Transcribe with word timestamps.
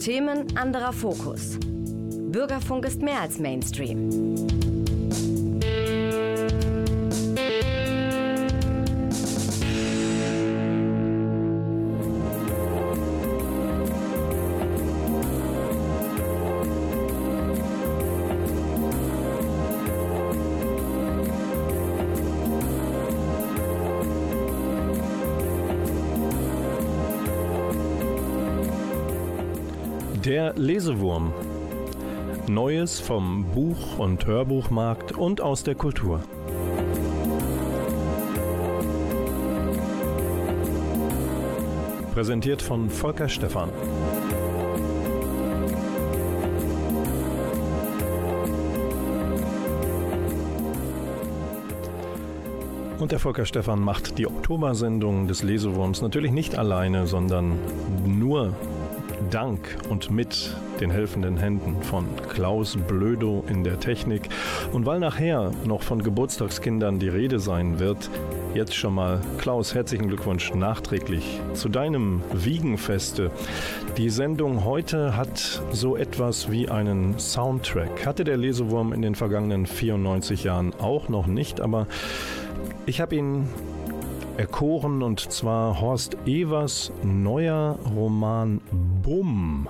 Themen, 0.00 0.56
anderer 0.56 0.94
Fokus. 0.94 1.58
Bürgerfunk 1.60 2.86
ist 2.86 3.02
mehr 3.02 3.20
als 3.20 3.38
Mainstream. 3.38 4.69
Lesewurm. 30.60 31.32
Neues 32.46 33.00
vom 33.00 33.46
Buch- 33.54 33.98
und 33.98 34.26
Hörbuchmarkt 34.26 35.12
und 35.12 35.40
aus 35.40 35.62
der 35.62 35.74
Kultur. 35.74 36.20
Präsentiert 42.12 42.60
von 42.60 42.90
Volker 42.90 43.30
Stephan. 43.30 43.70
Und 52.98 53.12
der 53.12 53.18
Volker 53.18 53.46
Stephan 53.46 53.80
macht 53.80 54.18
die 54.18 54.26
Oktobersendung 54.26 55.26
des 55.26 55.42
Lesewurms 55.42 56.02
natürlich 56.02 56.32
nicht 56.32 56.58
alleine, 56.58 57.06
sondern 57.06 57.58
nur 58.04 58.54
Dank 59.30 59.78
und 59.88 60.10
mit 60.10 60.56
den 60.80 60.90
helfenden 60.90 61.36
Händen 61.36 61.82
von 61.82 62.04
Klaus 62.28 62.76
Blödo 62.76 63.44
in 63.48 63.62
der 63.62 63.78
Technik. 63.78 64.28
Und 64.72 64.86
weil 64.86 64.98
nachher 64.98 65.52
noch 65.64 65.82
von 65.82 66.02
Geburtstagskindern 66.02 66.98
die 66.98 67.08
Rede 67.08 67.38
sein 67.38 67.78
wird, 67.78 68.10
jetzt 68.54 68.74
schon 68.74 68.94
mal 68.94 69.20
Klaus, 69.38 69.74
herzlichen 69.74 70.08
Glückwunsch 70.08 70.52
nachträglich 70.54 71.40
zu 71.54 71.68
deinem 71.68 72.22
Wiegenfeste. 72.32 73.30
Die 73.96 74.10
Sendung 74.10 74.64
heute 74.64 75.16
hat 75.16 75.62
so 75.70 75.96
etwas 75.96 76.50
wie 76.50 76.68
einen 76.68 77.18
Soundtrack. 77.18 78.06
Hatte 78.06 78.24
der 78.24 78.36
Lesewurm 78.36 78.92
in 78.92 79.02
den 79.02 79.14
vergangenen 79.14 79.66
94 79.66 80.44
Jahren 80.44 80.72
auch 80.80 81.08
noch 81.08 81.26
nicht, 81.26 81.60
aber 81.60 81.86
ich 82.86 83.00
habe 83.00 83.14
ihn 83.14 83.48
erkoren 84.36 85.02
und 85.02 85.20
zwar 85.20 85.80
Horst 85.80 86.16
Evers 86.26 86.92
neuer 87.02 87.78
Roman 87.94 88.60
Bumm. 89.02 89.68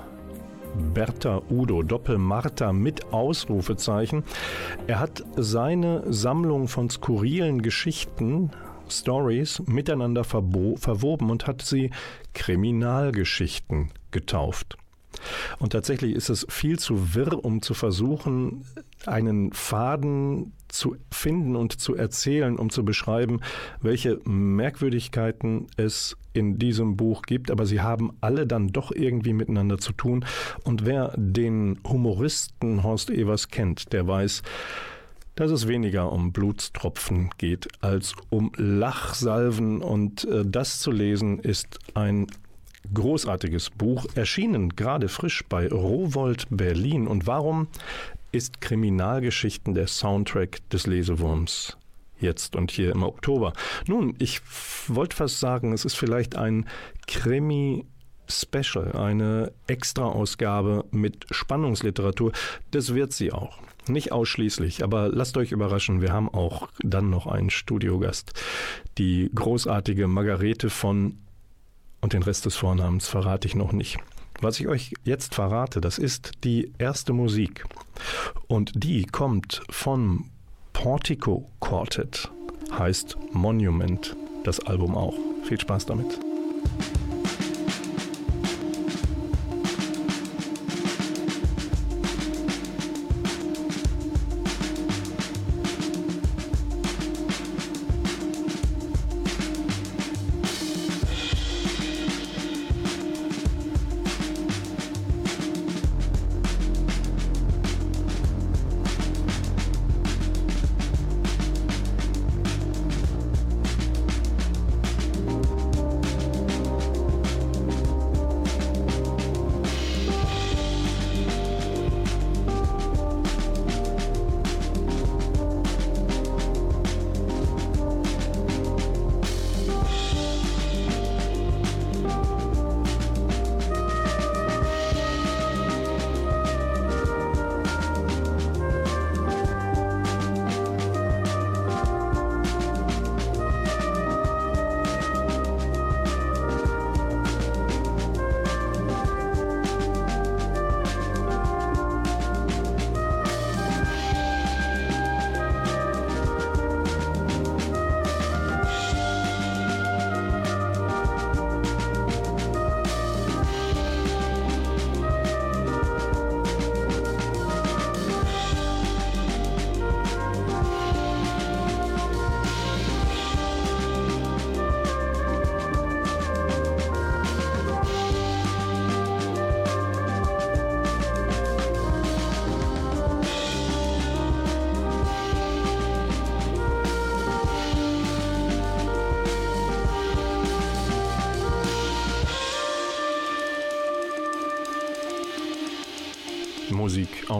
Bertha 0.94 1.42
Udo, 1.50 1.82
Doppel 1.82 2.18
Martha 2.18 2.72
mit 2.72 3.12
Ausrufezeichen. 3.12 4.24
Er 4.86 5.00
hat 5.00 5.24
seine 5.36 6.04
Sammlung 6.12 6.68
von 6.68 6.88
skurrilen 6.90 7.62
Geschichten, 7.62 8.50
Stories, 8.88 9.62
miteinander 9.66 10.24
verwoben 10.24 11.30
und 11.30 11.46
hat 11.46 11.62
sie 11.62 11.90
Kriminalgeschichten 12.34 13.90
getauft. 14.10 14.76
Und 15.58 15.72
tatsächlich 15.72 16.14
ist 16.14 16.30
es 16.30 16.46
viel 16.48 16.78
zu 16.78 17.14
wirr, 17.14 17.44
um 17.44 17.62
zu 17.62 17.74
versuchen, 17.74 18.64
einen 19.06 19.52
Faden 19.52 20.52
zu 20.68 20.96
finden 21.10 21.56
und 21.56 21.80
zu 21.80 21.94
erzählen, 21.94 22.56
um 22.56 22.70
zu 22.70 22.84
beschreiben, 22.84 23.40
welche 23.80 24.20
Merkwürdigkeiten 24.24 25.66
es 25.76 26.16
in 26.32 26.58
diesem 26.58 26.96
Buch 26.96 27.22
gibt, 27.22 27.50
aber 27.50 27.66
sie 27.66 27.80
haben 27.80 28.12
alle 28.20 28.46
dann 28.46 28.68
doch 28.68 28.92
irgendwie 28.92 29.32
miteinander 29.32 29.78
zu 29.78 29.92
tun. 29.92 30.24
Und 30.64 30.86
wer 30.86 31.12
den 31.16 31.80
Humoristen 31.86 32.82
Horst 32.82 33.10
Evers 33.10 33.48
kennt, 33.48 33.92
der 33.92 34.06
weiß, 34.06 34.42
dass 35.34 35.50
es 35.50 35.66
weniger 35.66 36.12
um 36.12 36.32
Blutstropfen 36.32 37.30
geht 37.38 37.68
als 37.80 38.14
um 38.28 38.52
Lachsalven. 38.56 39.82
Und 39.82 40.24
äh, 40.24 40.44
das 40.44 40.80
zu 40.80 40.90
lesen 40.90 41.38
ist 41.38 41.78
ein 41.94 42.26
großartiges 42.94 43.70
Buch, 43.70 44.06
erschienen 44.14 44.70
gerade 44.76 45.08
frisch 45.08 45.44
bei 45.48 45.68
Rowold 45.68 46.46
Berlin. 46.50 47.06
Und 47.06 47.26
warum 47.26 47.68
ist 48.32 48.60
Kriminalgeschichten 48.60 49.74
der 49.74 49.86
Soundtrack 49.86 50.68
des 50.70 50.86
Lesewurms? 50.86 51.76
Jetzt 52.18 52.54
und 52.54 52.70
hier 52.70 52.92
im 52.92 53.02
Oktober. 53.02 53.54
Nun, 53.86 54.14
ich 54.18 54.40
wollte 54.88 55.16
fast 55.16 55.40
sagen, 55.40 55.72
es 55.72 55.84
ist 55.84 55.94
vielleicht 55.94 56.36
ein 56.36 56.66
Krimi 57.06 57.86
Special, 58.30 58.92
eine 58.92 59.52
Extra-Ausgabe 59.66 60.84
mit 60.90 61.26
Spannungsliteratur. 61.30 62.32
Das 62.70 62.94
wird 62.94 63.12
sie 63.12 63.32
auch. 63.32 63.58
Nicht 63.88 64.12
ausschließlich, 64.12 64.84
aber 64.84 65.08
lasst 65.08 65.36
euch 65.36 65.52
überraschen, 65.52 66.00
wir 66.00 66.12
haben 66.12 66.28
auch 66.28 66.68
dann 66.82 67.10
noch 67.10 67.26
einen 67.26 67.50
Studiogast. 67.50 68.32
Die 68.98 69.30
großartige 69.34 70.06
Margarete 70.06 70.70
von 70.70 71.16
und 72.00 72.12
den 72.12 72.22
Rest 72.22 72.46
des 72.46 72.56
Vornamens 72.56 73.08
verrate 73.08 73.46
ich 73.46 73.54
noch 73.54 73.72
nicht. 73.72 73.98
Was 74.40 74.58
ich 74.58 74.68
euch 74.68 74.94
jetzt 75.04 75.34
verrate, 75.34 75.80
das 75.80 75.98
ist 75.98 76.32
die 76.44 76.72
erste 76.78 77.12
Musik. 77.12 77.64
Und 78.48 78.72
die 78.74 79.04
kommt 79.04 79.62
vom 79.68 80.30
Portico 80.72 81.50
Quartet, 81.60 82.30
heißt 82.72 83.18
Monument, 83.32 84.16
das 84.44 84.60
Album 84.60 84.96
auch. 84.96 85.14
Viel 85.44 85.60
Spaß 85.60 85.86
damit. 85.86 86.18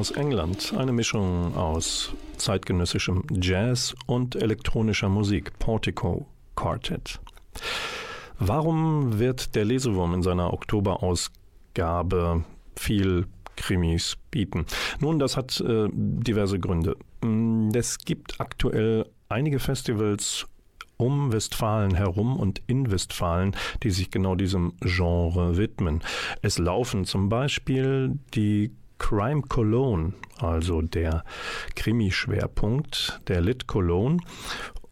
Aus 0.01 0.11
England, 0.13 0.73
eine 0.79 0.93
Mischung 0.93 1.55
aus 1.55 2.15
zeitgenössischem 2.39 3.23
Jazz 3.31 3.95
und 4.07 4.35
elektronischer 4.35 5.11
Musik, 5.11 5.59
Portico 5.59 6.27
Quartet. 6.57 7.21
Warum 8.39 9.19
wird 9.19 9.55
der 9.55 9.67
Lesewurm 9.67 10.15
in 10.15 10.23
seiner 10.23 10.55
Oktoberausgabe 10.55 11.41
Ausgabe 11.71 12.45
viel 12.77 13.27
Krimis 13.57 14.17
bieten. 14.31 14.65
Nun, 15.01 15.19
das 15.19 15.37
hat 15.37 15.61
äh, 15.61 15.89
diverse 15.93 16.59
Gründe. 16.59 16.97
Mm, 17.23 17.69
es 17.75 17.99
gibt 17.99 18.41
aktuell 18.41 19.07
einige 19.29 19.59
Festivals 19.59 20.47
um 20.97 21.33
Westfalen 21.33 21.95
herum 21.95 22.37
und 22.39 22.63
in 22.67 22.91
Westfalen, 22.91 23.55
die 23.83 23.91
sich 23.91 24.11
genau 24.11 24.35
diesem 24.35 24.73
Genre 24.81 25.57
widmen. 25.57 26.01
Es 26.43 26.59
laufen 26.59 27.05
zum 27.05 27.29
Beispiel 27.29 28.19
die 28.35 28.73
Crime 29.01 29.43
Cologne, 29.43 30.13
also 30.39 30.83
der 30.83 31.25
Krimi-Schwerpunkt 31.75 33.21
der 33.27 33.41
Lit 33.41 33.67
Cologne. 33.67 34.19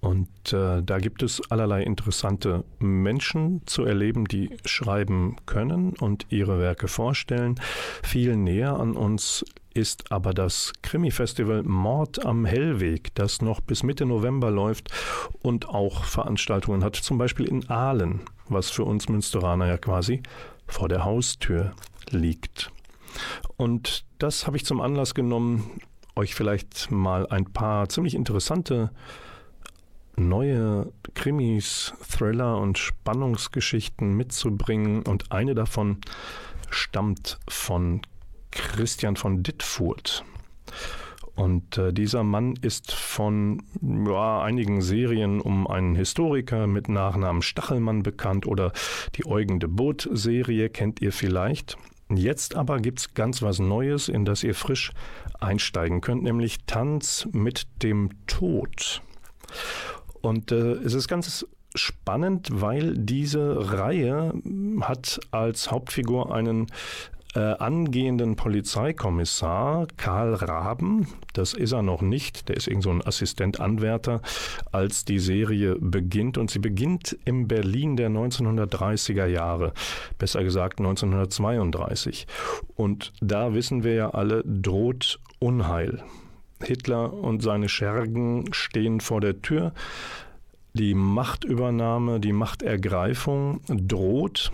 Und 0.00 0.52
äh, 0.52 0.82
da 0.82 0.98
gibt 0.98 1.22
es 1.22 1.40
allerlei 1.50 1.82
interessante 1.82 2.64
Menschen 2.78 3.62
zu 3.66 3.84
erleben, 3.84 4.26
die 4.26 4.56
schreiben 4.64 5.36
können 5.46 5.94
und 6.00 6.26
ihre 6.30 6.58
Werke 6.58 6.88
vorstellen. 6.88 7.60
Viel 8.02 8.36
näher 8.36 8.78
an 8.78 8.96
uns 8.96 9.44
ist 9.74 10.10
aber 10.10 10.34
das 10.34 10.72
Krimi-Festival 10.82 11.62
Mord 11.62 12.24
am 12.24 12.44
Hellweg, 12.44 13.14
das 13.14 13.42
noch 13.42 13.60
bis 13.60 13.82
Mitte 13.82 14.06
November 14.06 14.50
läuft 14.50 14.90
und 15.42 15.68
auch 15.68 16.04
Veranstaltungen 16.04 16.82
hat, 16.82 16.96
zum 16.96 17.18
Beispiel 17.18 17.46
in 17.46 17.68
Aalen, 17.68 18.20
was 18.48 18.70
für 18.70 18.84
uns 18.84 19.08
Münsteraner 19.08 19.66
ja 19.66 19.78
quasi 19.78 20.22
vor 20.66 20.88
der 20.88 21.04
Haustür 21.04 21.72
liegt. 22.10 22.72
Und 23.56 24.04
das 24.18 24.46
habe 24.46 24.56
ich 24.56 24.64
zum 24.64 24.80
Anlass 24.80 25.14
genommen, 25.14 25.80
euch 26.16 26.34
vielleicht 26.34 26.90
mal 26.90 27.26
ein 27.28 27.44
paar 27.52 27.88
ziemlich 27.88 28.14
interessante 28.14 28.90
neue 30.16 30.92
Krimis, 31.14 31.94
Thriller 32.08 32.58
und 32.58 32.76
Spannungsgeschichten 32.76 34.16
mitzubringen. 34.16 35.02
Und 35.02 35.30
eine 35.32 35.54
davon 35.54 35.98
stammt 36.70 37.38
von 37.48 38.02
Christian 38.50 39.16
von 39.16 39.42
Dittfurt. 39.42 40.24
Und 41.34 41.78
äh, 41.78 41.92
dieser 41.92 42.24
Mann 42.24 42.54
ist 42.62 42.92
von 42.92 43.62
ja, 43.80 44.42
einigen 44.42 44.82
Serien 44.82 45.40
um 45.40 45.68
einen 45.68 45.94
Historiker 45.94 46.66
mit 46.66 46.88
Nachnamen 46.88 47.42
Stachelmann 47.42 48.02
bekannt 48.02 48.44
oder 48.44 48.72
die 49.14 49.24
Eugen 49.24 49.60
de 49.60 49.70
Boot-Serie 49.70 50.68
kennt 50.68 51.00
ihr 51.00 51.12
vielleicht. 51.12 51.78
Jetzt 52.14 52.54
aber 52.54 52.80
gibt 52.80 53.00
es 53.00 53.14
ganz 53.14 53.42
was 53.42 53.58
Neues, 53.58 54.08
in 54.08 54.24
das 54.24 54.42
ihr 54.42 54.54
frisch 54.54 54.92
einsteigen 55.40 56.00
könnt, 56.00 56.22
nämlich 56.22 56.64
Tanz 56.66 57.28
mit 57.32 57.66
dem 57.82 58.10
Tod. 58.26 59.02
Und 60.22 60.50
äh, 60.52 60.72
es 60.72 60.94
ist 60.94 61.08
ganz 61.08 61.46
spannend, 61.74 62.48
weil 62.50 62.94
diese 62.96 63.72
Reihe 63.72 64.32
hat 64.80 65.20
als 65.30 65.70
Hauptfigur 65.70 66.34
einen 66.34 66.66
äh, 67.34 67.40
angehenden 67.40 68.36
Polizeikommissar 68.36 69.86
Karl 69.96 70.34
Raben, 70.34 71.08
das 71.34 71.52
ist 71.52 71.72
er 71.72 71.82
noch 71.82 72.02
nicht, 72.02 72.48
der 72.48 72.56
ist 72.56 72.68
irgend 72.68 72.84
so 72.84 72.90
ein 72.90 73.06
Assistent-Anwärter, 73.06 74.22
als 74.72 75.04
die 75.04 75.18
Serie 75.18 75.76
beginnt. 75.78 76.38
Und 76.38 76.50
sie 76.50 76.58
beginnt 76.58 77.18
im 77.24 77.48
Berlin 77.48 77.96
der 77.96 78.10
1930er 78.10 79.26
Jahre, 79.26 79.72
besser 80.18 80.42
gesagt 80.42 80.78
1932. 80.78 82.26
Und 82.76 83.12
da 83.20 83.54
wissen 83.54 83.84
wir 83.84 83.94
ja 83.94 84.10
alle, 84.10 84.42
droht 84.44 85.20
Unheil. 85.38 86.02
Hitler 86.62 87.12
und 87.12 87.42
seine 87.42 87.68
Schergen 87.68 88.52
stehen 88.52 89.00
vor 89.00 89.20
der 89.20 89.42
Tür. 89.42 89.72
Die 90.72 90.94
Machtübernahme, 90.94 92.20
die 92.20 92.32
Machtergreifung 92.32 93.60
droht. 93.68 94.52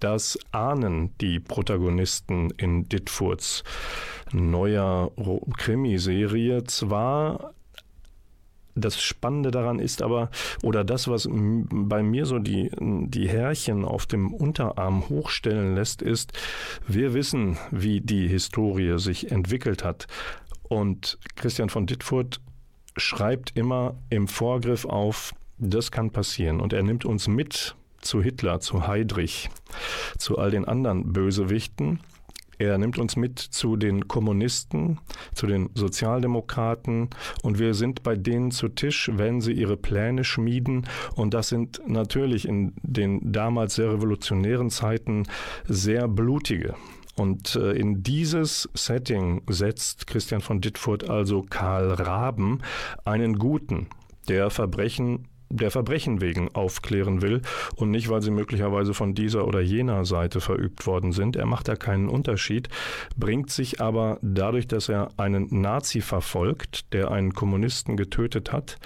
Das 0.00 0.38
ahnen 0.50 1.10
die 1.20 1.40
Protagonisten 1.40 2.50
in 2.56 2.88
Dittfurts 2.88 3.62
neuer 4.32 5.10
Krimiserie 5.58 6.64
zwar, 6.64 7.54
das 8.74 9.00
Spannende 9.00 9.50
daran 9.50 9.78
ist 9.78 10.00
aber, 10.02 10.30
oder 10.62 10.84
das, 10.84 11.08
was 11.08 11.28
bei 11.30 12.02
mir 12.02 12.24
so 12.24 12.38
die, 12.38 12.70
die 12.80 13.28
Härchen 13.28 13.84
auf 13.84 14.06
dem 14.06 14.32
Unterarm 14.32 15.08
hochstellen 15.08 15.74
lässt, 15.74 16.02
ist, 16.02 16.32
wir 16.86 17.12
wissen, 17.12 17.58
wie 17.70 18.00
die 18.00 18.26
Historie 18.26 18.98
sich 18.98 19.30
entwickelt 19.30 19.84
hat. 19.84 20.06
Und 20.68 21.18
Christian 21.36 21.68
von 21.68 21.86
Dittfurt 21.86 22.40
schreibt 22.96 23.56
immer 23.56 23.96
im 24.08 24.28
Vorgriff 24.28 24.84
auf, 24.84 25.34
das 25.58 25.90
kann 25.90 26.10
passieren. 26.10 26.60
Und 26.60 26.72
er 26.72 26.82
nimmt 26.82 27.04
uns 27.04 27.28
mit 27.28 27.76
zu 28.00 28.22
Hitler, 28.22 28.60
zu 28.60 28.86
Heydrich, 28.86 29.50
zu 30.18 30.38
all 30.38 30.50
den 30.50 30.64
anderen 30.64 31.12
Bösewichten. 31.12 32.00
Er 32.60 32.76
nimmt 32.76 32.98
uns 32.98 33.16
mit 33.16 33.38
zu 33.38 33.76
den 33.76 34.06
Kommunisten, 34.06 34.98
zu 35.34 35.46
den 35.46 35.70
Sozialdemokraten 35.74 37.08
und 37.42 37.58
wir 37.58 37.72
sind 37.72 38.02
bei 38.02 38.16
denen 38.16 38.50
zu 38.50 38.68
Tisch, 38.68 39.10
wenn 39.14 39.40
sie 39.40 39.52
ihre 39.52 39.78
Pläne 39.78 40.24
schmieden. 40.24 40.86
Und 41.16 41.32
das 41.32 41.48
sind 41.48 41.80
natürlich 41.86 42.46
in 42.46 42.74
den 42.82 43.32
damals 43.32 43.76
sehr 43.76 43.90
revolutionären 43.90 44.68
Zeiten 44.68 45.22
sehr 45.66 46.06
blutige. 46.06 46.74
Und 47.16 47.56
äh, 47.56 47.72
in 47.72 48.02
dieses 48.02 48.68
Setting 48.74 49.42
setzt 49.48 50.06
Christian 50.06 50.42
von 50.42 50.60
Dittfurt 50.60 51.08
also 51.08 51.42
Karl 51.48 51.92
Raben 51.92 52.60
einen 53.06 53.38
Guten, 53.38 53.86
der 54.28 54.50
Verbrechen 54.50 55.29
der 55.50 55.70
Verbrechen 55.70 56.20
wegen 56.20 56.54
aufklären 56.54 57.22
will 57.22 57.42
und 57.76 57.90
nicht, 57.90 58.08
weil 58.08 58.22
sie 58.22 58.30
möglicherweise 58.30 58.94
von 58.94 59.14
dieser 59.14 59.46
oder 59.46 59.60
jener 59.60 60.04
Seite 60.04 60.40
verübt 60.40 60.86
worden 60.86 61.12
sind. 61.12 61.36
Er 61.36 61.46
macht 61.46 61.68
da 61.68 61.76
keinen 61.76 62.08
Unterschied, 62.08 62.68
bringt 63.16 63.50
sich 63.50 63.80
aber 63.80 64.18
dadurch, 64.22 64.68
dass 64.68 64.88
er 64.88 65.08
einen 65.16 65.48
Nazi 65.50 66.00
verfolgt, 66.00 66.92
der 66.92 67.10
einen 67.10 67.34
Kommunisten 67.34 67.96
getötet 67.96 68.52
hat, 68.52 68.78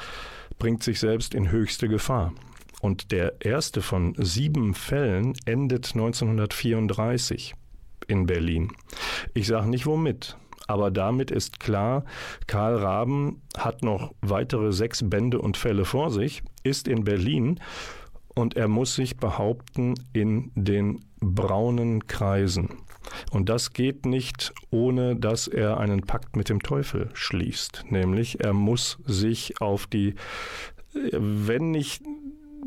bringt 0.58 0.82
sich 0.82 0.98
selbst 0.98 1.34
in 1.34 1.50
höchste 1.50 1.88
Gefahr. 1.88 2.32
Und 2.80 3.12
der 3.12 3.40
erste 3.40 3.80
von 3.80 4.14
sieben 4.18 4.74
Fällen 4.74 5.34
endet 5.46 5.94
1934 5.94 7.54
in 8.08 8.26
Berlin. 8.26 8.72
Ich 9.32 9.46
sage 9.46 9.68
nicht 9.68 9.86
womit, 9.86 10.36
aber 10.66 10.90
damit 10.90 11.30
ist 11.30 11.60
klar, 11.60 12.04
Karl 12.46 12.76
Raben 12.76 13.42
hat 13.56 13.82
noch 13.82 14.14
weitere 14.20 14.72
sechs 14.72 15.08
Bände 15.08 15.40
und 15.40 15.56
Fälle 15.56 15.84
vor 15.84 16.10
sich, 16.10 16.42
ist 16.62 16.88
in 16.88 17.04
Berlin 17.04 17.60
und 18.34 18.56
er 18.56 18.68
muss 18.68 18.94
sich 18.94 19.16
behaupten 19.16 19.94
in 20.12 20.50
den 20.54 21.04
braunen 21.20 22.06
Kreisen. 22.06 22.78
Und 23.30 23.48
das 23.48 23.72
geht 23.72 24.06
nicht, 24.06 24.52
ohne 24.70 25.14
dass 25.16 25.46
er 25.46 25.78
einen 25.78 26.02
Pakt 26.02 26.36
mit 26.36 26.48
dem 26.48 26.60
Teufel 26.60 27.10
schließt. 27.12 27.84
Nämlich, 27.90 28.40
er 28.40 28.54
muss 28.54 28.98
sich 29.04 29.60
auf 29.60 29.86
die, 29.86 30.14
wenn 31.12 31.70
nicht 31.70 32.02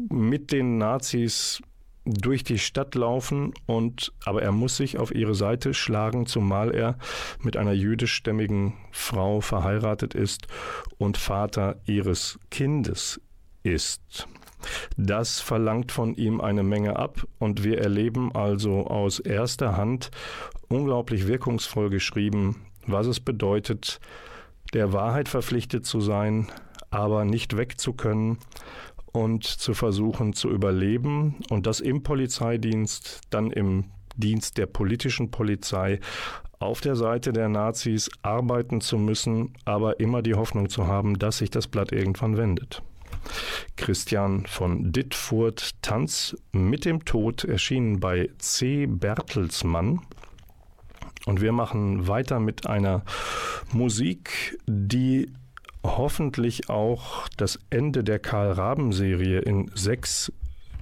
mit 0.10 0.52
den 0.52 0.78
Nazis 0.78 1.62
durch 2.08 2.44
die 2.44 2.60
Stadt 2.60 2.96
laufen 2.96 3.54
und 3.66 4.14
aber 4.26 4.42
er 4.42 4.52
muss 4.52 4.78
sich 4.78 4.98
auf 4.98 5.14
ihre 5.14 5.36
Seite 5.36 5.74
schlagen, 5.74 6.26
zumal 6.26 6.74
er 6.74 6.98
mit 7.42 7.58
einer 7.58 7.74
jüdischstämmigen 7.74 8.74
Frau 8.92 9.42
verheiratet 9.42 10.16
ist 10.16 10.48
und 10.98 11.18
Vater 11.18 11.82
ihres 11.86 12.40
Kindes 12.50 13.22
ist. 13.64 14.28
Das 14.96 15.40
verlangt 15.40 15.92
von 15.92 16.16
ihm 16.16 16.42
eine 16.42 16.64
Menge 16.64 16.96
ab 16.96 17.26
und 17.40 17.64
wir 17.64 17.80
erleben 17.80 18.34
also 18.34 18.88
aus 18.88 19.20
erster 19.20 19.78
Hand 19.78 20.10
unglaublich 20.68 21.28
wirkungsvoll 21.28 21.90
geschrieben, 21.90 22.66
was 22.86 23.08
es 23.08 23.20
bedeutet, 23.20 24.00
der 24.74 24.94
Wahrheit 24.94 25.30
verpflichtet 25.30 25.86
zu 25.86 26.02
sein, 26.02 26.48
aber 26.90 27.26
nicht 27.26 27.58
wegzukönnen 27.58 28.40
und 29.18 29.44
zu 29.44 29.74
versuchen 29.74 30.34
zu 30.34 30.50
überleben 30.50 31.36
und 31.50 31.66
das 31.66 31.80
im 31.80 32.04
Polizeidienst, 32.04 33.22
dann 33.30 33.52
im 33.52 33.86
Dienst 34.16 34.58
der 34.58 34.68
politischen 34.68 35.32
Polizei 35.32 36.00
auf 36.60 36.82
der 36.82 36.96
Seite 36.96 37.34
der 37.34 37.50
Nazis 37.50 38.10
arbeiten 38.22 38.82
zu 38.82 38.98
müssen, 38.98 39.54
aber 39.66 40.00
immer 40.00 40.22
die 40.22 40.36
Hoffnung 40.36 40.70
zu 40.70 40.88
haben, 40.88 41.20
dass 41.20 41.40
sich 41.40 41.52
das 41.52 41.68
Blatt 41.68 41.92
irgendwann 41.92 42.38
wendet. 42.38 42.82
Christian 43.76 44.46
von 44.46 44.92
Dittfurt 44.92 45.82
Tanz 45.82 46.36
mit 46.52 46.86
dem 46.86 47.06
Tod 47.06 47.44
erschienen 47.44 48.00
bei 48.00 48.30
C. 48.38 48.86
Bertelsmann. 48.88 50.02
Und 51.26 51.42
wir 51.42 51.52
machen 51.52 52.08
weiter 52.08 52.40
mit 52.40 52.68
einer 52.68 53.04
Musik, 53.74 54.58
die 54.66 55.30
hoffentlich 55.88 56.70
auch 56.70 57.28
das 57.38 57.60
Ende 57.70 58.04
der 58.04 58.20
Karl 58.20 58.52
Raben-Serie 58.52 59.40
in 59.40 59.72
sechs 59.74 60.32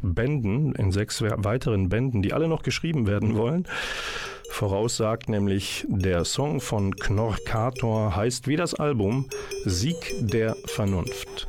Bänden, 0.02 0.74
in 0.74 0.92
sechs 0.92 1.22
weiteren 1.22 1.90
Bänden, 1.90 2.22
die 2.22 2.34
alle 2.34 2.48
noch 2.48 2.64
geschrieben 2.64 3.08
werden 3.08 3.36
wollen, 3.36 3.68
voraussagt, 4.50 5.30
nämlich 5.30 5.86
der 5.88 6.26
Song 6.26 6.62
von 6.62 6.96
Knorr 6.96 7.38
Kator 7.46 8.16
heißt 8.16 8.48
wie 8.48 8.56
das 8.56 8.74
Album 8.74 9.28
Sieg 9.66 10.14
der 10.20 10.56
Vernunft. 10.66 11.48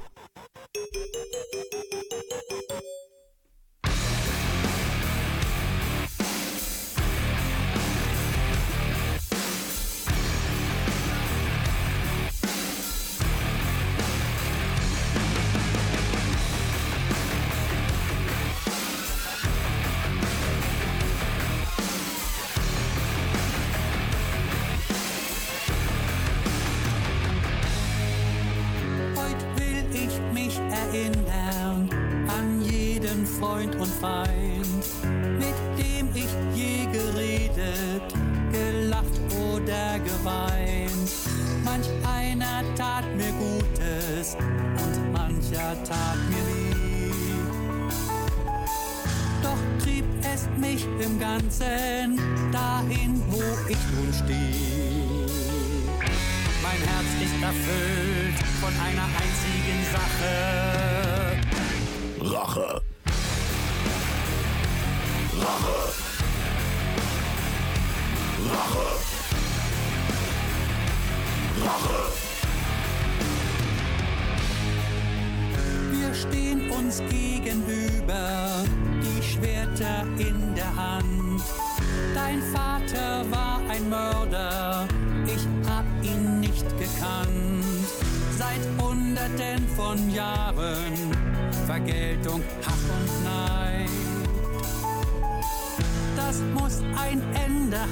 Freund 33.39 33.75
und 33.77 33.93
Feind, 34.01 34.85
mit 35.39 35.55
dem 35.79 36.09
ich 36.15 36.29
je 36.55 36.87
geredet, 36.87 38.03
gelacht 38.51 39.21
oder 39.53 39.99
geweint. 39.99 41.11
Manch 41.65 41.89
einer 42.07 42.63
tat 42.77 43.05
mir 43.15 43.33
Gutes 43.33 44.37
und 44.37 45.13
mancher 45.13 45.77
tat 45.85 46.17
mir 46.31 46.45
lieb. 46.55 47.93
Doch 49.43 49.85
trieb 49.85 50.07
es 50.23 50.49
mich 50.59 50.87
im 51.05 51.19
Ganzen 51.19 52.19
dahin, 52.53 53.23
wo 53.29 53.43
ich 53.69 53.79
nun 53.95 54.13
stehe. 54.15 55.27
Mein 56.63 56.81
Herz 56.89 57.23
ist 57.23 57.43
erfüllt 57.43 58.46
von 58.61 58.73
einer 58.81 59.05
einzigen 59.05 59.85
Sache. 59.93 60.33
Rache. 62.35 62.86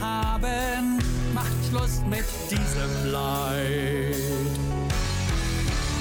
Haben, 0.01 0.99
macht 1.35 1.53
Schluss 1.69 2.03
mit 2.09 2.25
diesem 2.51 3.13
Leid. 3.13 4.15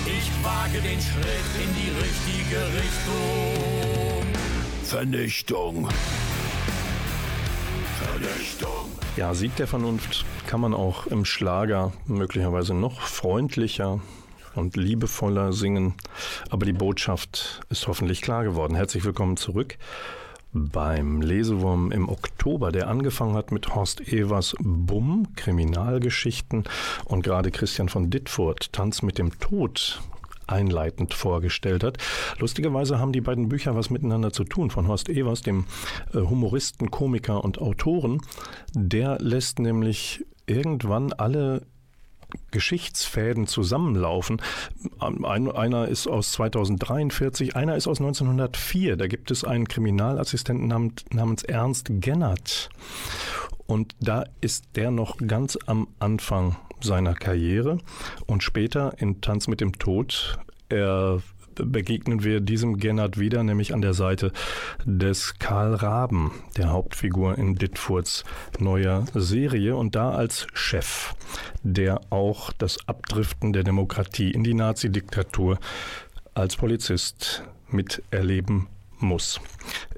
Ich 0.06 0.32
wage 0.44 0.82
den 0.82 1.00
Schritt 1.00 1.50
in 1.64 1.74
die 1.76 1.92
richtige 2.02 2.66
Richtung. 2.76 4.26
Vernichtung. 4.84 5.90
Vernichtung. 8.00 8.92
Ja, 9.16 9.34
Sieg 9.34 9.56
der 9.56 9.68
Vernunft 9.68 10.26
kann 10.48 10.62
man 10.62 10.74
auch 10.74 11.08
im 11.08 11.26
Schlager 11.26 11.94
möglicherweise 12.06 12.74
noch 12.74 13.02
freundlicher 13.02 14.00
und 14.56 14.76
liebevoller 14.76 15.54
singen. 15.54 15.96
Aber 16.50 16.66
die 16.66 16.74
Botschaft 16.74 17.62
ist 17.70 17.88
hoffentlich 17.88 18.22
klar 18.22 18.44
geworden. 18.44 18.76
Herzlich 18.76 19.04
willkommen 19.04 19.38
zurück 19.38 19.78
beim 20.54 21.22
Lesewurm 21.22 21.92
im 21.92 22.10
Oktober, 22.10 22.72
der 22.72 22.88
angefangen 22.88 23.36
hat 23.36 23.52
mit 23.52 23.74
Horst 23.74 24.02
Evers 24.02 24.56
Bumm, 24.60 25.28
Kriminalgeschichten 25.36 26.64
und 27.06 27.24
gerade 27.24 27.52
Christian 27.52 27.90
von 27.90 28.10
Dittfurt, 28.10 28.72
Tanz 28.72 29.02
mit 29.02 29.18
dem 29.18 29.40
Tod, 29.40 30.02
einleitend 30.48 31.14
vorgestellt 31.14 31.84
hat. 31.84 31.98
Lustigerweise 32.38 33.00
haben 33.00 33.14
die 33.14 33.22
beiden 33.22 33.50
Bücher 33.50 33.76
was 33.76 33.90
miteinander 33.90 34.32
zu 34.32 34.44
tun. 34.44 34.70
Von 34.70 34.88
Horst 34.88 35.10
Evers, 35.10 35.42
dem 35.42 35.66
äh, 36.14 36.20
Humoristen, 36.20 36.92
Komiker 36.92 37.44
und 37.44 37.60
Autoren. 37.60 38.22
Der 38.74 39.18
lässt 39.20 39.60
nämlich 39.60 40.26
irgendwann 40.46 41.14
alle 41.14 41.66
Geschichtsfäden 42.52 43.48
zusammenlaufen. 43.48 44.42
Ein, 45.00 45.52
einer 45.52 45.88
ist 45.88 46.08
aus 46.08 46.32
2043, 46.34 47.56
einer 47.56 47.76
ist 47.76 47.88
aus 47.88 48.00
1904. 48.00 48.98
Da 48.98 49.08
gibt 49.08 49.32
es 49.32 49.44
einen 49.44 49.68
Kriminalassistenten 49.68 50.68
namens, 50.68 51.06
namens 51.12 51.44
Ernst 51.44 51.88
Gennert. 51.90 52.70
Und 53.66 53.96
da 54.00 54.26
ist 54.42 54.66
der 54.76 54.92
noch 54.92 55.18
ganz 55.18 55.58
am 55.66 55.88
Anfang 56.00 56.56
seiner 56.82 57.14
Karriere. 57.14 57.80
Und 58.26 58.44
später 58.44 58.94
in 58.98 59.22
Tanz 59.22 59.48
mit 59.48 59.62
dem 59.62 59.74
Tod, 59.80 60.38
er 60.70 61.22
begegnen 61.56 62.24
wir 62.24 62.40
diesem 62.40 62.78
Gennard 62.78 63.20
wieder, 63.20 63.44
nämlich 63.44 63.74
an 63.74 63.82
der 63.82 63.94
Seite 63.94 64.32
des 64.86 65.40
Karl 65.40 65.76
Raben, 65.76 66.32
der 66.58 66.72
Hauptfigur 66.72 67.38
in 67.38 67.56
Dittfurts 67.56 68.24
neuer 68.60 69.06
Serie 69.14 69.76
und 69.76 69.96
da 69.96 70.12
als 70.12 70.48
Chef, 70.54 71.14
der 71.64 72.02
auch 72.10 72.52
das 72.54 72.88
Abdriften 72.88 73.54
der 73.54 73.64
Demokratie 73.64 74.32
in 74.32 74.44
die 74.44 74.54
Nazi-Diktatur 74.54 75.60
als 76.34 76.56
Polizist 76.56 77.44
miterleben 77.70 78.68
muss. 79.00 79.40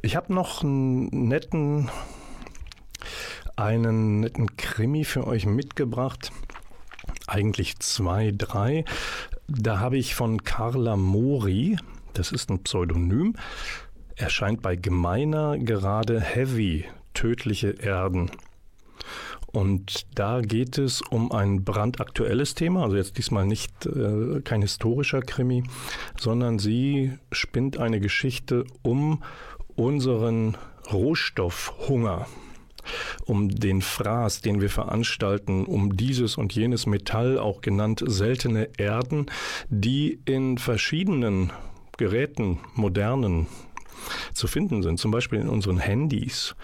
Ich 0.01 0.15
habe 0.15 0.33
noch 0.33 0.63
einen 0.63 1.27
netten, 1.27 1.89
einen 3.55 4.19
netten 4.21 4.57
Krimi 4.57 5.03
für 5.05 5.27
euch 5.27 5.45
mitgebracht 5.45 6.31
eigentlich 7.27 7.79
zwei, 7.79 8.34
drei. 8.36 8.86
Da 9.48 9.79
habe 9.79 9.98
ich 9.98 10.15
von 10.15 10.44
Carla 10.44 10.96
Mori, 10.96 11.77
das 12.13 12.32
ist 12.32 12.50
ein 12.50 12.63
Pseudonym, 12.63 13.36
erscheint 14.15 14.62
bei 14.62 14.75
Gemeiner 14.75 15.58
gerade 15.58 16.20
Heavy, 16.20 16.86
tödliche 17.13 17.70
Erden. 17.70 18.32
Und 19.51 20.05
da 20.15 20.41
geht 20.41 20.77
es 20.77 21.01
um 21.01 21.32
ein 21.32 21.63
brandaktuelles 21.63 22.55
Thema, 22.55 22.84
also 22.84 22.98
jetzt 22.98 23.17
diesmal 23.17 23.46
nicht 23.46 23.86
äh, 23.86 24.41
kein 24.41 24.62
historischer 24.62 25.22
Krimi, 25.22 25.63
sondern 26.20 26.60
sie 26.60 27.13
spinnt 27.32 27.77
eine 27.77 28.01
Geschichte 28.01 28.65
um 28.82 29.24
unseren 29.75 30.58
Rohstoffhunger 30.91 32.27
um 33.25 33.49
den 33.49 33.81
Fraß, 33.81 34.41
den 34.41 34.61
wir 34.61 34.69
veranstalten, 34.69 35.65
um 35.65 35.95
dieses 35.95 36.37
und 36.37 36.53
jenes 36.53 36.85
Metall, 36.85 37.37
auch 37.39 37.61
genannt 37.61 38.03
seltene 38.05 38.69
Erden, 38.77 39.27
die 39.69 40.19
in 40.25 40.57
verschiedenen 40.57 41.51
Geräten, 41.97 42.59
modernen, 42.73 43.47
zu 44.33 44.47
finden 44.47 44.83
sind, 44.83 44.99
zum 44.99 45.11
Beispiel 45.11 45.39
in 45.39 45.49
unseren 45.49 45.79
Handys, 45.79 46.55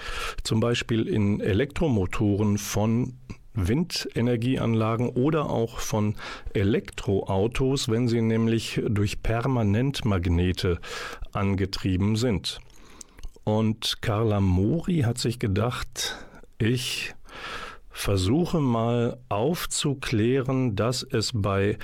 zum 0.44 0.60
Beispiel 0.60 1.08
in 1.08 1.40
Elektromotoren 1.40 2.58
von 2.58 3.14
Windenergieanlagen 3.54 5.10
oder 5.10 5.50
auch 5.50 5.80
von 5.80 6.16
Elektroautos, 6.54 7.90
wenn 7.90 8.08
sie 8.08 8.22
nämlich 8.22 8.82
durch 8.88 9.22
Permanentmagnete 9.24 10.80
angetrieben 11.34 12.16
sind. 12.16 12.60
Und 13.44 14.02
Carla 14.02 14.40
Mori 14.40 15.02
hat 15.02 15.18
sich 15.18 15.40
gedacht, 15.40 16.18
ich 16.58 17.16
versuche 17.90 18.60
mal 18.60 19.18
aufzuklären, 19.30 20.76
dass 20.76 21.04
es 21.04 21.32
bei 21.34 21.78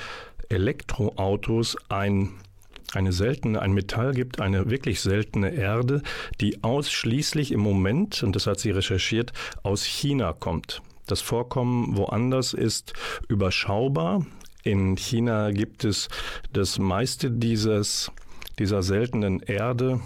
Elektroautos 0.50 1.78
ein 1.90 2.32
eine 2.94 3.12
seltene, 3.12 3.62
ein 3.62 3.74
Metall 3.74 4.14
gibt, 4.14 4.40
eine 4.40 4.70
wirklich 4.70 5.02
seltene 5.02 5.54
Erde, 5.54 6.02
die 6.40 6.64
ausschließlich 6.64 7.52
im 7.52 7.60
Moment, 7.60 8.24
und 8.24 8.34
das 8.34 8.48
hat 8.48 8.62
sie 8.62 8.72
recherchiert, 8.72 9.34
aus 9.62 9.84
China 9.84 10.32
kommt. 10.32 10.82
Das 11.06 11.22
Vorkommen 11.22 11.98
woanders 11.98 12.54
ist 12.54 12.94
überschaubar. 13.28 14.26
In 14.64 14.96
China 14.98 15.52
gibt 15.52 15.84
es 15.84 16.08
das 16.54 16.80
meiste 16.80 17.30
dieses, 17.30 18.12
dieser 18.58 18.84
seltenen 18.84 19.42
Erde 19.42 20.02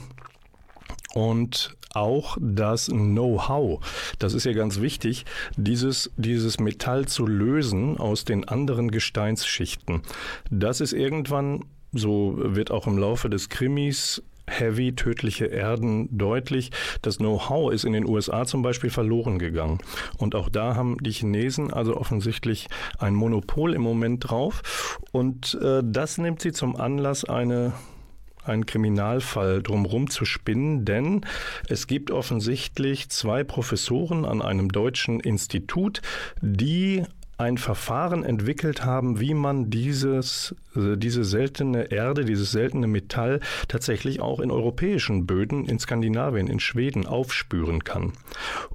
und 1.13 1.75
auch 1.93 2.37
das 2.39 2.87
Know-how. 2.87 3.81
Das 4.19 4.33
ist 4.33 4.45
ja 4.45 4.53
ganz 4.53 4.79
wichtig, 4.79 5.25
dieses, 5.57 6.11
dieses 6.15 6.59
Metall 6.59 7.07
zu 7.07 7.25
lösen 7.25 7.97
aus 7.97 8.23
den 8.23 8.47
anderen 8.47 8.91
Gesteinsschichten. 8.91 10.01
Das 10.49 10.81
ist 10.81 10.93
irgendwann, 10.93 11.65
so 11.91 12.35
wird 12.37 12.71
auch 12.71 12.87
im 12.87 12.97
Laufe 12.97 13.29
des 13.29 13.49
Krimis 13.49 14.23
Heavy, 14.47 14.93
tödliche 14.95 15.45
Erden 15.45 16.17
deutlich. 16.17 16.71
Das 17.01 17.17
Know-how 17.17 17.71
ist 17.71 17.85
in 17.85 17.93
den 17.93 18.07
USA 18.07 18.45
zum 18.45 18.61
Beispiel 18.61 18.89
verloren 18.89 19.39
gegangen. 19.39 19.79
Und 20.17 20.35
auch 20.35 20.49
da 20.49 20.75
haben 20.75 20.97
die 21.01 21.11
Chinesen 21.11 21.71
also 21.71 21.95
offensichtlich 21.95 22.67
ein 22.97 23.15
Monopol 23.15 23.73
im 23.73 23.81
Moment 23.81 24.29
drauf. 24.29 24.99
Und 25.11 25.57
äh, 25.61 25.81
das 25.85 26.17
nimmt 26.17 26.41
sie 26.41 26.51
zum 26.51 26.75
Anlass, 26.75 27.23
eine 27.23 27.73
einen 28.43 28.65
Kriminalfall 28.65 29.61
drumherum 29.61 30.09
zu 30.09 30.25
spinnen, 30.25 30.85
denn 30.85 31.21
es 31.67 31.87
gibt 31.87 32.11
offensichtlich 32.11 33.09
zwei 33.09 33.43
Professoren 33.43 34.25
an 34.25 34.41
einem 34.41 34.69
deutschen 34.69 35.19
Institut, 35.19 36.01
die 36.41 37.03
ein 37.41 37.57
Verfahren 37.57 38.23
entwickelt 38.23 38.85
haben, 38.85 39.19
wie 39.19 39.33
man 39.33 39.69
dieses, 39.69 40.55
äh, 40.75 40.95
diese 40.95 41.23
seltene 41.23 41.91
Erde, 41.91 42.23
dieses 42.23 42.51
seltene 42.51 42.87
Metall 42.87 43.39
tatsächlich 43.67 44.21
auch 44.21 44.39
in 44.39 44.51
europäischen 44.51 45.25
Böden, 45.25 45.65
in 45.65 45.79
Skandinavien, 45.79 46.47
in 46.47 46.59
Schweden 46.59 47.07
aufspüren 47.07 47.83
kann. 47.83 48.13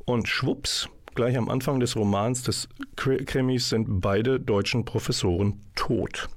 Und 0.04 0.28
schwupps, 0.28 0.88
gleich 1.14 1.38
am 1.38 1.48
Anfang 1.48 1.80
des 1.80 1.96
Romans 1.96 2.42
des 2.42 2.68
Krimis 2.96 3.68
sind 3.68 4.00
beide 4.00 4.40
deutschen 4.40 4.84
Professoren 4.84 5.60
tot. 5.76 6.28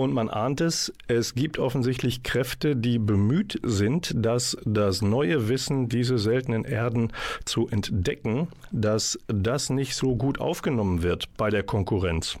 Und 0.00 0.14
man 0.14 0.30
ahnt 0.30 0.62
es, 0.62 0.94
es 1.08 1.34
gibt 1.34 1.58
offensichtlich 1.58 2.22
Kräfte, 2.22 2.74
die 2.74 2.98
bemüht 2.98 3.60
sind, 3.62 4.14
dass 4.16 4.56
das 4.64 5.02
neue 5.02 5.50
Wissen, 5.50 5.90
diese 5.90 6.16
seltenen 6.16 6.64
Erden 6.64 7.12
zu 7.44 7.68
entdecken, 7.68 8.48
dass 8.72 9.18
das 9.26 9.68
nicht 9.68 9.94
so 9.94 10.16
gut 10.16 10.40
aufgenommen 10.40 11.02
wird 11.02 11.28
bei 11.36 11.50
der 11.50 11.64
Konkurrenz. 11.64 12.38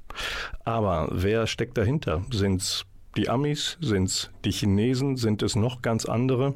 Aber 0.64 1.10
wer 1.12 1.46
steckt 1.46 1.76
dahinter? 1.76 2.22
Sind 2.32 2.62
es 2.62 2.86
die 3.18 3.28
Amis, 3.28 3.76
sind 3.82 4.08
es 4.08 4.30
die 4.46 4.52
Chinesen, 4.52 5.18
sind 5.18 5.42
es 5.42 5.54
noch 5.54 5.82
ganz 5.82 6.06
andere? 6.06 6.54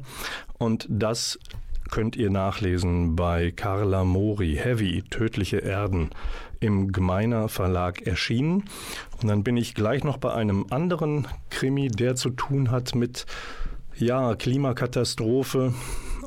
Und 0.57 0.87
das 0.89 1.37
könnt 1.95 2.17
ihr 2.17 2.29
nachlesen 2.29 3.15
bei 3.15 3.51
Carla 3.51 4.03
Mori, 4.03 4.59
Heavy, 4.61 5.03
Tödliche 5.09 5.59
Erden, 5.59 6.09
im 6.59 6.91
Gemeiner 6.91 7.47
Verlag 7.47 8.01
erschienen. 8.05 8.65
Und 9.21 9.29
dann 9.29 9.45
bin 9.45 9.55
ich 9.55 9.75
gleich 9.75 10.03
noch 10.03 10.17
bei 10.17 10.33
einem 10.33 10.65
anderen 10.71 11.25
Krimi, 11.49 11.87
der 11.87 12.17
zu 12.17 12.31
tun 12.31 12.69
hat 12.69 12.95
mit 12.95 13.25
ja, 13.95 14.35
Klimakatastrophe 14.35 15.73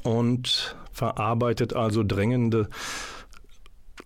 und 0.04 0.75
verarbeitet 0.90 1.75
also 1.75 2.02
drängende 2.02 2.70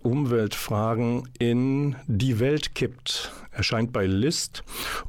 Umweltfragen 0.02 1.28
in 1.38 1.96
Die 2.06 2.40
Welt 2.40 2.74
kippt. 2.74 3.32
Erscheint 3.52 3.92
bei 3.92 4.06
List 4.06 4.64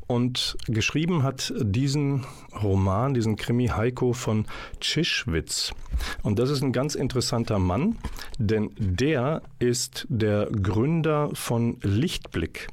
und 0.06 0.58
geschrieben 0.68 1.24
hat 1.24 1.54
diesen 1.58 2.26
Roman, 2.62 3.14
diesen 3.14 3.38
Krimi 3.38 3.68
Heiko 3.68 4.12
von 4.12 4.46
Tschischwitz. 4.82 5.72
Und 6.24 6.40
das 6.40 6.50
ist 6.50 6.62
ein 6.62 6.74
ganz 6.74 6.96
interessanter 6.96 7.58
Mann, 7.58 7.98
denn 8.38 8.72
der 8.78 9.42
ist 9.60 10.06
der 10.10 10.48
Gründer 10.48 11.30
von 11.34 11.78
Lichtblick. 11.82 12.68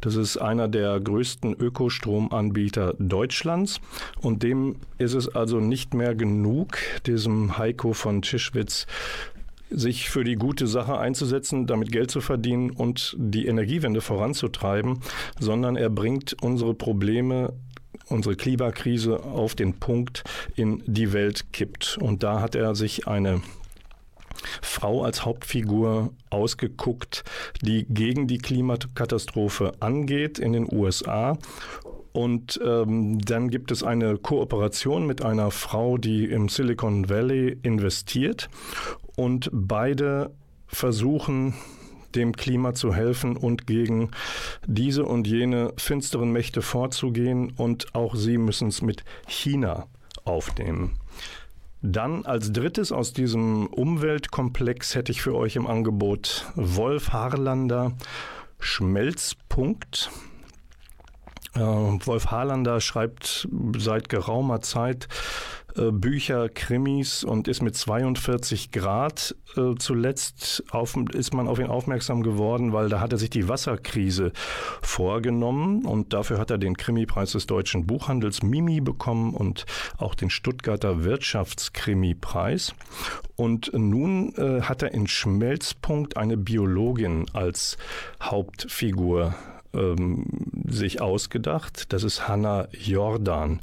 Das 0.00 0.14
ist 0.14 0.36
einer 0.38 0.68
der 0.68 1.00
größten 1.00 1.54
Ökostromanbieter 1.54 2.94
Deutschlands 2.98 3.80
und 4.20 4.42
dem 4.42 4.76
ist 4.98 5.14
es 5.14 5.28
also 5.28 5.60
nicht 5.60 5.92
mehr 5.92 6.14
genug, 6.14 6.78
diesem 7.06 7.58
Heiko 7.58 7.92
von 7.92 8.22
Tschischwitz 8.22 8.86
sich 9.70 10.10
für 10.10 10.24
die 10.24 10.36
gute 10.36 10.66
Sache 10.66 10.98
einzusetzen, 10.98 11.66
damit 11.66 11.92
Geld 11.92 12.10
zu 12.10 12.20
verdienen 12.20 12.70
und 12.70 13.16
die 13.18 13.46
Energiewende 13.46 14.00
voranzutreiben, 14.00 15.00
sondern 15.38 15.76
er 15.76 15.90
bringt 15.90 16.36
unsere 16.42 16.74
Probleme 16.74 17.52
unsere 18.10 18.34
Klimakrise 18.34 19.22
auf 19.22 19.54
den 19.54 19.78
Punkt 19.78 20.24
in 20.56 20.82
die 20.86 21.12
Welt 21.12 21.52
kippt. 21.52 21.96
Und 22.00 22.22
da 22.22 22.40
hat 22.40 22.54
er 22.54 22.74
sich 22.74 23.06
eine 23.06 23.40
Frau 24.62 25.04
als 25.04 25.24
Hauptfigur 25.24 26.12
ausgeguckt, 26.30 27.24
die 27.62 27.86
gegen 27.88 28.26
die 28.26 28.38
Klimakatastrophe 28.38 29.72
angeht 29.80 30.38
in 30.38 30.52
den 30.52 30.66
USA 30.72 31.36
und 32.12 32.60
ähm, 32.64 33.18
dann 33.20 33.50
gibt 33.50 33.70
es 33.70 33.82
eine 33.82 34.16
Kooperation 34.16 35.06
mit 35.06 35.22
einer 35.22 35.50
Frau, 35.50 35.96
die 35.96 36.24
im 36.24 36.48
Silicon 36.48 37.08
Valley 37.08 37.58
investiert. 37.62 38.48
Und 39.16 39.50
beide 39.52 40.32
versuchen, 40.66 41.54
dem 42.14 42.34
Klima 42.34 42.74
zu 42.74 42.92
helfen 42.94 43.36
und 43.36 43.66
gegen 43.66 44.10
diese 44.66 45.04
und 45.04 45.26
jene 45.26 45.72
finsteren 45.76 46.32
Mächte 46.32 46.62
vorzugehen. 46.62 47.52
Und 47.56 47.94
auch 47.94 48.16
sie 48.16 48.38
müssen 48.38 48.68
es 48.68 48.82
mit 48.82 49.04
China 49.26 49.86
aufnehmen. 50.24 50.96
Dann 51.82 52.26
als 52.26 52.52
drittes 52.52 52.92
aus 52.92 53.12
diesem 53.12 53.66
Umweltkomplex 53.68 54.94
hätte 54.94 55.12
ich 55.12 55.22
für 55.22 55.34
euch 55.34 55.56
im 55.56 55.66
Angebot 55.66 56.46
Wolf 56.54 57.12
Harlander 57.12 57.92
Schmelzpunkt. 58.58 60.10
Äh, 61.54 61.60
Wolf 61.60 62.30
Harlander 62.30 62.80
schreibt 62.80 63.48
seit 63.76 64.08
geraumer 64.08 64.60
Zeit 64.60 65.08
äh, 65.76 65.90
Bücher, 65.90 66.48
Krimis 66.48 67.24
und 67.24 67.48
ist 67.48 67.62
mit 67.62 67.76
42 67.76 68.70
Grad 68.72 69.34
äh, 69.56 69.74
zuletzt 69.78 70.64
auf, 70.70 70.96
ist 71.12 71.34
man 71.34 71.48
auf 71.48 71.58
ihn 71.58 71.66
aufmerksam 71.66 72.22
geworden, 72.22 72.72
weil 72.72 72.88
da 72.88 73.00
hat 73.00 73.12
er 73.12 73.18
sich 73.18 73.30
die 73.30 73.48
Wasserkrise 73.48 74.32
vorgenommen 74.82 75.84
und 75.84 76.12
dafür 76.12 76.38
hat 76.38 76.50
er 76.50 76.58
den 76.58 76.76
Krimipreis 76.76 77.32
des 77.32 77.46
deutschen 77.46 77.86
Buchhandels 77.86 78.42
Mimi 78.42 78.80
bekommen 78.80 79.34
und 79.34 79.66
auch 79.98 80.14
den 80.14 80.30
Stuttgarter 80.30 81.04
Wirtschaftskrimipreis. 81.04 82.74
Und 83.36 83.72
nun 83.72 84.34
äh, 84.36 84.62
hat 84.62 84.82
er 84.82 84.92
in 84.92 85.06
Schmelzpunkt 85.06 86.16
eine 86.16 86.36
Biologin 86.36 87.26
als 87.32 87.78
Hauptfigur 88.22 89.34
ähm, 89.74 90.26
sich 90.68 91.00
ausgedacht. 91.00 91.92
Das 91.92 92.04
ist 92.04 92.28
Hannah 92.28 92.68
Jordan. 92.72 93.60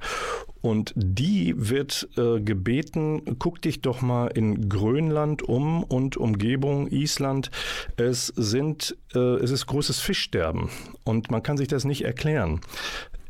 Und 0.61 0.93
die 0.95 1.53
wird 1.55 2.09
äh, 2.17 2.41
gebeten, 2.41 3.37
guck 3.39 3.61
dich 3.61 3.81
doch 3.81 4.01
mal 4.01 4.27
in 4.27 4.69
Grönland 4.69 5.41
um 5.43 5.83
und 5.83 6.17
Umgebung, 6.17 6.87
Island. 6.87 7.51
Es 7.95 8.27
sind, 8.27 8.97
äh, 9.13 9.19
es 9.19 9.51
ist 9.51 9.67
großes 9.67 9.99
Fischsterben 9.99 10.69
und 11.03 11.31
man 11.31 11.43
kann 11.43 11.57
sich 11.57 11.67
das 11.67 11.85
nicht 11.85 12.03
erklären. 12.03 12.59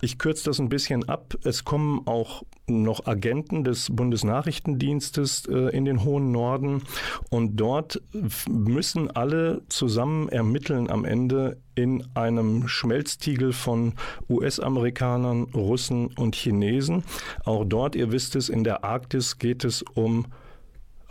Ich 0.02 0.18
kürze 0.20 0.46
das 0.46 0.60
ein 0.60 0.70
bisschen 0.70 1.08
ab. 1.10 1.36
Es 1.44 1.66
kommen 1.66 2.06
auch 2.06 2.44
noch 2.68 3.08
Agenten 3.08 3.64
des 3.64 3.90
Bundesnachrichtendienstes 3.96 5.46
äh, 5.48 5.76
in 5.76 5.86
den 5.86 6.04
hohen 6.04 6.32
Norden 6.32 6.84
und 7.30 7.56
dort 7.58 8.02
müssen 8.50 9.10
alle 9.10 9.62
zusammen 9.70 10.30
ermitteln 10.30 10.90
am 10.90 11.06
Ende 11.06 11.58
in 11.76 12.04
einem 12.14 12.68
Schmelztiegel 12.68 13.54
von 13.54 13.94
US-Amerikanern, 14.30 15.44
Russen 15.54 16.08
und 16.08 16.36
Chinesen. 16.36 17.04
Auch 17.46 17.64
dort, 17.66 17.96
ihr 17.96 18.12
wisst 18.12 18.36
es, 18.36 18.50
in 18.50 18.64
der 18.64 18.84
Arktis 18.84 19.40
geht 19.40 19.64
es 19.64 19.82
um 19.82 20.26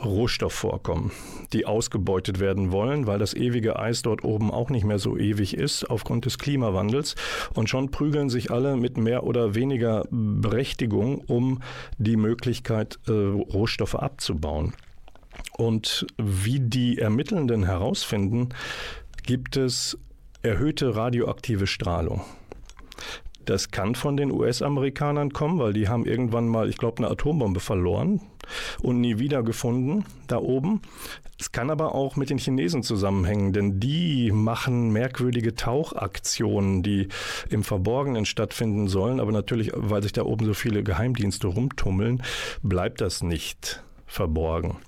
Rohstoffvorkommen, 0.05 1.11
die 1.53 1.65
ausgebeutet 1.65 2.39
werden 2.39 2.71
wollen, 2.71 3.07
weil 3.07 3.19
das 3.19 3.35
ewige 3.35 3.79
Eis 3.79 4.03
dort 4.03 4.25
oben 4.25 4.51
auch 4.51 4.69
nicht 4.69 4.85
mehr 4.85 4.99
so 4.99 5.17
ewig 5.17 5.57
ist 5.57 5.85
aufgrund 5.89 6.27
des 6.27 6.39
Klimawandels. 6.39 7.15
Und 7.55 7.71
schon 7.71 7.91
prügeln 7.91 8.29
sich 8.29 8.51
alle 8.51 8.77
mit 8.77 8.99
mehr 8.99 9.25
oder 9.25 9.55
weniger 9.55 10.05
Berechtigung 10.11 11.19
um 11.19 11.63
die 11.97 12.17
Möglichkeit, 12.17 12.99
äh, 13.09 13.13
Rohstoffe 13.13 13.95
abzubauen. 13.95 14.75
Und 15.57 16.07
wie 16.19 16.61
die 16.61 16.99
Ermittelnden 16.99 17.65
herausfinden, 17.65 18.51
gibt 19.23 19.57
es 19.57 19.99
erhöhte 20.43 20.95
radioaktive 20.95 21.67
Strahlung. 21.67 22.23
Das 23.47 23.71
kann 23.71 23.95
von 23.95 24.17
den 24.17 24.31
US-Amerikanern 24.31 25.33
kommen, 25.33 25.59
weil 25.59 25.73
die 25.73 25.89
haben 25.89 26.05
irgendwann 26.05 26.49
mal, 26.49 26.69
ich 26.69 26.77
glaube, 26.77 26.99
eine 26.99 27.11
Atombombe 27.11 27.61
verloren 27.61 28.21
und 28.83 29.01
nie 29.01 29.19
wieder 29.19 29.43
gefunden 29.43 30.05
da 30.27 30.39
oben. 30.39 30.83
Es 31.39 31.53
kann 31.53 31.71
aber 31.71 31.95
auch 31.95 32.17
mit 32.17 32.31
den 32.31 32.39
Chinesen 32.39 32.83
zusammenhängen, 32.83 33.53
denn 33.53 33.79
die 33.79 34.33
machen 34.33 34.91
merkwürdige 34.91 35.55
Tauchaktionen, 35.55 36.83
die 36.83 37.09
im 37.51 37.63
Verborgenen 37.63 38.25
stattfinden 38.25 38.89
sollen. 38.89 39.21
Aber 39.21 39.33
natürlich, 39.33 39.71
weil 39.75 40.03
sich 40.03 40.13
da 40.13 40.23
oben 40.23 40.47
so 40.47 40.55
viele 40.55 40.83
Geheimdienste 40.83 41.49
rumtummeln, 41.49 42.23
bleibt 42.63 43.03
das 43.03 43.23
nicht 43.23 43.83
verborgen. 44.07 44.79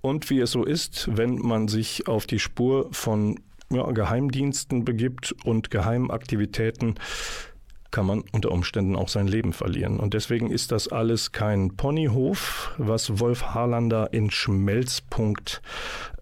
Und 0.00 0.30
wie 0.30 0.38
es 0.38 0.52
so 0.52 0.64
ist, 0.64 1.16
wenn 1.16 1.36
man 1.36 1.66
sich 1.66 2.06
auf 2.06 2.26
die 2.26 2.38
Spur 2.38 2.88
von 2.92 3.40
ja, 3.70 3.90
Geheimdiensten 3.90 4.84
begibt 4.84 5.34
und 5.44 5.72
Geheimaktivitäten, 5.72 6.94
kann 7.90 8.06
man 8.06 8.22
unter 8.32 8.52
Umständen 8.52 8.96
auch 8.96 9.08
sein 9.08 9.26
Leben 9.26 9.52
verlieren. 9.52 10.00
Und 10.00 10.14
deswegen 10.14 10.50
ist 10.50 10.72
das 10.72 10.88
alles 10.88 11.32
kein 11.32 11.76
Ponyhof, 11.76 12.72
was 12.78 13.20
Wolf 13.20 13.54
Harlander 13.54 14.12
in 14.12 14.30
Schmelzpunkt 14.30 15.60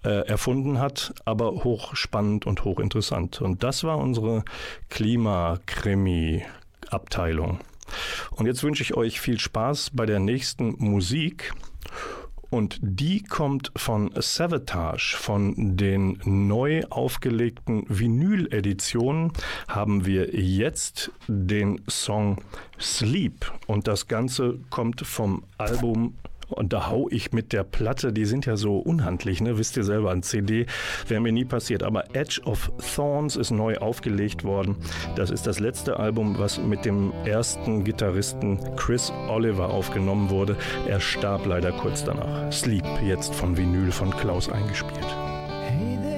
äh, 0.04 0.26
erfunden 0.26 0.78
hat, 0.78 1.14
aber 1.24 1.64
hochspannend 1.64 2.46
und 2.46 2.64
hochinteressant. 2.64 3.40
Und 3.40 3.62
das 3.62 3.84
war 3.84 3.98
unsere 3.98 4.44
Klimakrimi-Abteilung. 4.90 7.60
Und 8.30 8.46
jetzt 8.46 8.62
wünsche 8.62 8.82
ich 8.82 8.94
euch 8.94 9.20
viel 9.20 9.38
Spaß 9.38 9.90
bei 9.92 10.06
der 10.06 10.20
nächsten 10.20 10.74
Musik. 10.78 11.52
Und 12.50 12.78
die 12.82 13.22
kommt 13.22 13.72
von 13.76 14.10
Savatage, 14.14 15.16
von 15.18 15.76
den 15.76 16.18
neu 16.24 16.82
aufgelegten 16.90 17.84
Vinyl-Editionen 17.88 19.32
haben 19.68 20.06
wir 20.06 20.34
jetzt 20.34 21.10
den 21.26 21.80
Song 21.88 22.42
Sleep. 22.80 23.52
Und 23.66 23.88
das 23.88 24.08
Ganze 24.08 24.58
kommt 24.70 25.00
vom 25.00 25.44
Album 25.58 26.14
und 26.54 26.72
da 26.72 26.88
hau 26.88 27.08
ich 27.10 27.32
mit 27.32 27.52
der 27.52 27.64
Platte, 27.64 28.12
die 28.12 28.24
sind 28.24 28.46
ja 28.46 28.56
so 28.56 28.78
unhandlich, 28.78 29.40
ne? 29.40 29.58
wisst 29.58 29.76
ihr 29.76 29.84
selber, 29.84 30.10
ein 30.10 30.22
CD 30.22 30.66
wäre 31.08 31.20
mir 31.20 31.32
nie 31.32 31.44
passiert. 31.44 31.82
Aber 31.82 32.14
Edge 32.14 32.40
of 32.44 32.70
Thorns 32.94 33.36
ist 33.36 33.50
neu 33.50 33.76
aufgelegt 33.78 34.44
worden. 34.44 34.76
Das 35.16 35.30
ist 35.30 35.46
das 35.46 35.60
letzte 35.60 35.98
Album, 35.98 36.38
was 36.38 36.58
mit 36.58 36.84
dem 36.84 37.12
ersten 37.24 37.84
Gitarristen 37.84 38.58
Chris 38.76 39.12
Oliver 39.28 39.70
aufgenommen 39.70 40.30
wurde. 40.30 40.56
Er 40.86 41.00
starb 41.00 41.46
leider 41.46 41.72
kurz 41.72 42.04
danach. 42.04 42.52
Sleep, 42.52 42.86
jetzt 43.04 43.34
von 43.34 43.56
Vinyl 43.56 43.90
von 43.92 44.10
Klaus 44.10 44.48
eingespielt. 44.48 45.14
nothing 45.74 46.13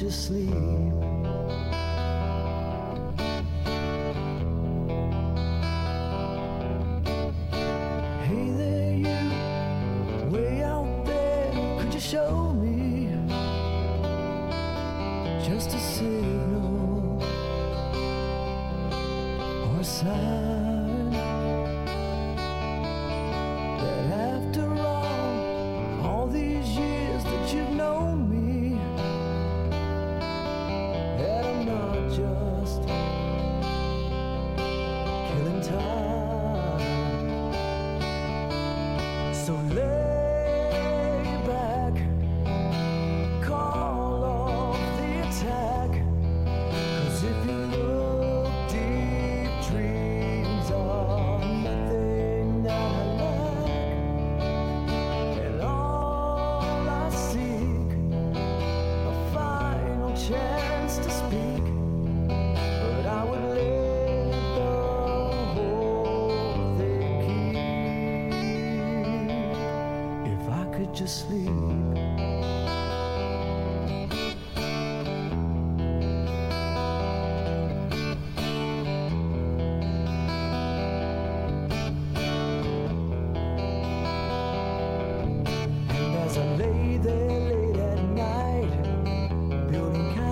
to 0.00 0.10
sleep. 0.10 1.09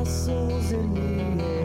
Castles 0.09 0.73
in 0.73 0.95
the 0.95 1.45
air, 1.45 1.58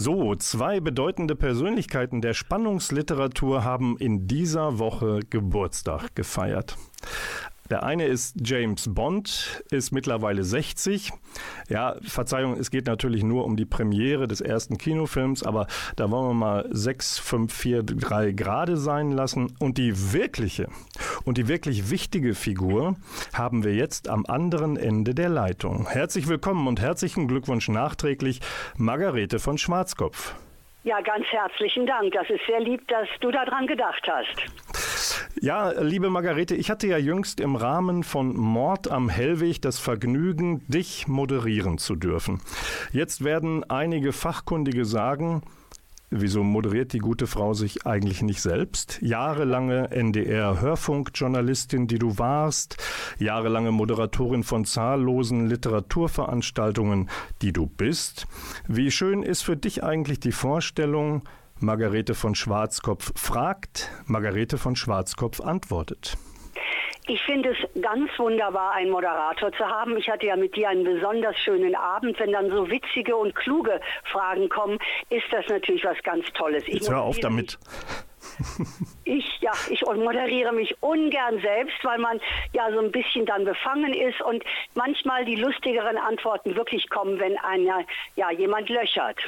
So, 0.00 0.36
zwei 0.36 0.78
bedeutende 0.78 1.34
Persönlichkeiten 1.34 2.20
der 2.20 2.32
Spannungsliteratur 2.32 3.64
haben 3.64 3.96
in 3.98 4.28
dieser 4.28 4.78
Woche 4.78 5.18
Geburtstag 5.28 6.14
gefeiert. 6.14 6.76
Der 7.70 7.82
eine 7.82 8.06
ist 8.06 8.36
James 8.42 8.88
Bond, 8.94 9.62
ist 9.70 9.92
mittlerweile 9.92 10.42
60. 10.42 11.12
Ja, 11.68 11.96
Verzeihung, 12.02 12.56
es 12.58 12.70
geht 12.70 12.86
natürlich 12.86 13.22
nur 13.22 13.44
um 13.44 13.56
die 13.56 13.66
Premiere 13.66 14.26
des 14.26 14.40
ersten 14.40 14.78
Kinofilms, 14.78 15.42
aber 15.42 15.66
da 15.96 16.10
wollen 16.10 16.28
wir 16.28 16.34
mal 16.34 16.68
6, 16.70 17.18
5, 17.18 17.52
4, 17.52 17.82
3 17.82 18.32
gerade 18.32 18.76
sein 18.76 19.12
lassen. 19.12 19.54
Und 19.58 19.76
die 19.76 20.12
wirkliche 20.12 20.68
und 21.24 21.36
die 21.36 21.48
wirklich 21.48 21.90
wichtige 21.90 22.34
Figur 22.34 22.96
haben 23.34 23.64
wir 23.64 23.74
jetzt 23.74 24.08
am 24.08 24.24
anderen 24.26 24.76
Ende 24.76 25.14
der 25.14 25.28
Leitung. 25.28 25.88
Herzlich 25.88 26.26
willkommen 26.26 26.66
und 26.66 26.80
herzlichen 26.80 27.28
Glückwunsch 27.28 27.68
nachträglich, 27.68 28.40
Margarete 28.76 29.38
von 29.38 29.58
Schwarzkopf. 29.58 30.34
Ja, 30.88 31.02
ganz 31.02 31.26
herzlichen 31.26 31.84
Dank. 31.84 32.14
Das 32.14 32.30
ist 32.30 32.40
sehr 32.46 32.60
lieb, 32.60 32.88
dass 32.88 33.06
du 33.20 33.30
daran 33.30 33.66
gedacht 33.66 34.08
hast. 34.08 35.34
Ja, 35.38 35.72
liebe 35.82 36.08
Margarete, 36.08 36.54
ich 36.54 36.70
hatte 36.70 36.86
ja 36.86 36.96
jüngst 36.96 37.40
im 37.40 37.56
Rahmen 37.56 38.02
von 38.02 38.34
Mord 38.34 38.90
am 38.90 39.10
Hellweg 39.10 39.60
das 39.60 39.78
Vergnügen, 39.78 40.66
dich 40.66 41.06
moderieren 41.06 41.76
zu 41.76 41.94
dürfen. 41.94 42.40
Jetzt 42.90 43.22
werden 43.22 43.68
einige 43.68 44.12
Fachkundige 44.12 44.86
sagen, 44.86 45.42
Wieso 46.10 46.42
moderiert 46.42 46.94
die 46.94 47.00
gute 47.00 47.26
Frau 47.26 47.52
sich 47.52 47.86
eigentlich 47.86 48.22
nicht 48.22 48.40
selbst? 48.40 48.98
Jahrelange 49.02 49.90
NDR-Hörfunkjournalistin, 49.90 51.86
die 51.86 51.98
du 51.98 52.16
warst, 52.16 52.78
jahrelange 53.18 53.72
Moderatorin 53.72 54.42
von 54.42 54.64
zahllosen 54.64 55.48
Literaturveranstaltungen, 55.48 57.10
die 57.42 57.52
du 57.52 57.66
bist. 57.66 58.26
Wie 58.66 58.90
schön 58.90 59.22
ist 59.22 59.42
für 59.42 59.58
dich 59.58 59.84
eigentlich 59.84 60.18
die 60.18 60.32
Vorstellung, 60.32 61.24
Margarete 61.60 62.14
von 62.14 62.34
Schwarzkopf 62.34 63.12
fragt, 63.14 63.90
Margarete 64.06 64.56
von 64.56 64.76
Schwarzkopf 64.76 65.40
antwortet. 65.40 66.16
Ich 67.08 67.22
finde 67.22 67.50
es 67.50 67.82
ganz 67.82 68.10
wunderbar, 68.18 68.72
einen 68.72 68.90
Moderator 68.90 69.50
zu 69.52 69.64
haben. 69.64 69.96
Ich 69.96 70.10
hatte 70.10 70.26
ja 70.26 70.36
mit 70.36 70.54
dir 70.54 70.68
einen 70.68 70.84
besonders 70.84 71.36
schönen 71.38 71.74
Abend. 71.74 72.20
Wenn 72.20 72.32
dann 72.32 72.50
so 72.50 72.68
witzige 72.68 73.16
und 73.16 73.34
kluge 73.34 73.80
Fragen 74.12 74.50
kommen, 74.50 74.78
ist 75.08 75.24
das 75.30 75.46
natürlich 75.48 75.84
was 75.84 75.96
ganz 76.02 76.26
Tolles. 76.34 76.62
Ich 76.66 76.74
Jetzt 76.74 76.90
hör 76.90 77.00
auf 77.00 77.18
damit. 77.18 77.58
Ich, 79.04 79.24
ja, 79.40 79.52
ich 79.70 79.80
moderiere 79.82 80.52
mich 80.52 80.76
ungern 80.82 81.40
selbst, 81.40 81.82
weil 81.82 81.98
man 81.98 82.20
ja 82.52 82.70
so 82.72 82.78
ein 82.78 82.92
bisschen 82.92 83.24
dann 83.26 83.44
befangen 83.44 83.94
ist 83.94 84.20
und 84.20 84.44
manchmal 84.74 85.24
die 85.24 85.36
lustigeren 85.36 85.96
Antworten 85.96 86.54
wirklich 86.54 86.88
kommen, 86.90 87.18
wenn 87.18 87.36
einer, 87.38 87.84
ja, 88.16 88.30
jemand 88.30 88.68
löchert. 88.68 89.18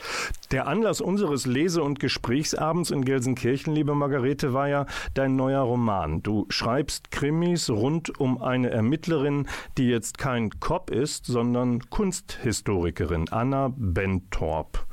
Der 0.52 0.66
Anlass 0.66 1.00
unseres 1.00 1.46
Lese- 1.46 1.82
und 1.82 2.00
Gesprächsabends 2.00 2.90
in 2.90 3.04
Gelsenkirchen, 3.04 3.74
liebe 3.74 3.94
Margarete, 3.94 4.52
war 4.52 4.68
ja 4.68 4.86
dein 5.14 5.36
neuer 5.36 5.62
Roman. 5.62 6.22
Du 6.22 6.46
schreibst 6.50 7.10
Krimis 7.10 7.70
rund 7.70 8.18
um 8.20 8.42
eine 8.42 8.70
Ermittlerin, 8.70 9.48
die 9.78 9.88
jetzt 9.88 10.18
kein 10.18 10.50
Cop 10.60 10.90
ist, 10.90 11.26
sondern 11.26 11.88
Kunsthistorikerin, 11.88 13.28
Anna 13.30 13.72
Bentorp. 13.76 14.86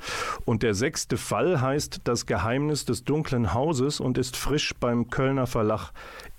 Und 0.46 0.64
der 0.64 0.74
sechste 0.74 1.18
Fall 1.18 1.60
heißt 1.62 2.02
Das 2.06 2.26
Geheimnis 2.26 2.86
des 2.86 3.04
dunklen 3.04 3.54
Hauses 3.54 4.00
und 4.08 4.18
ist 4.18 4.36
frisch 4.38 4.74
beim 4.80 5.10
Kölner 5.10 5.46
Verlag 5.46 5.92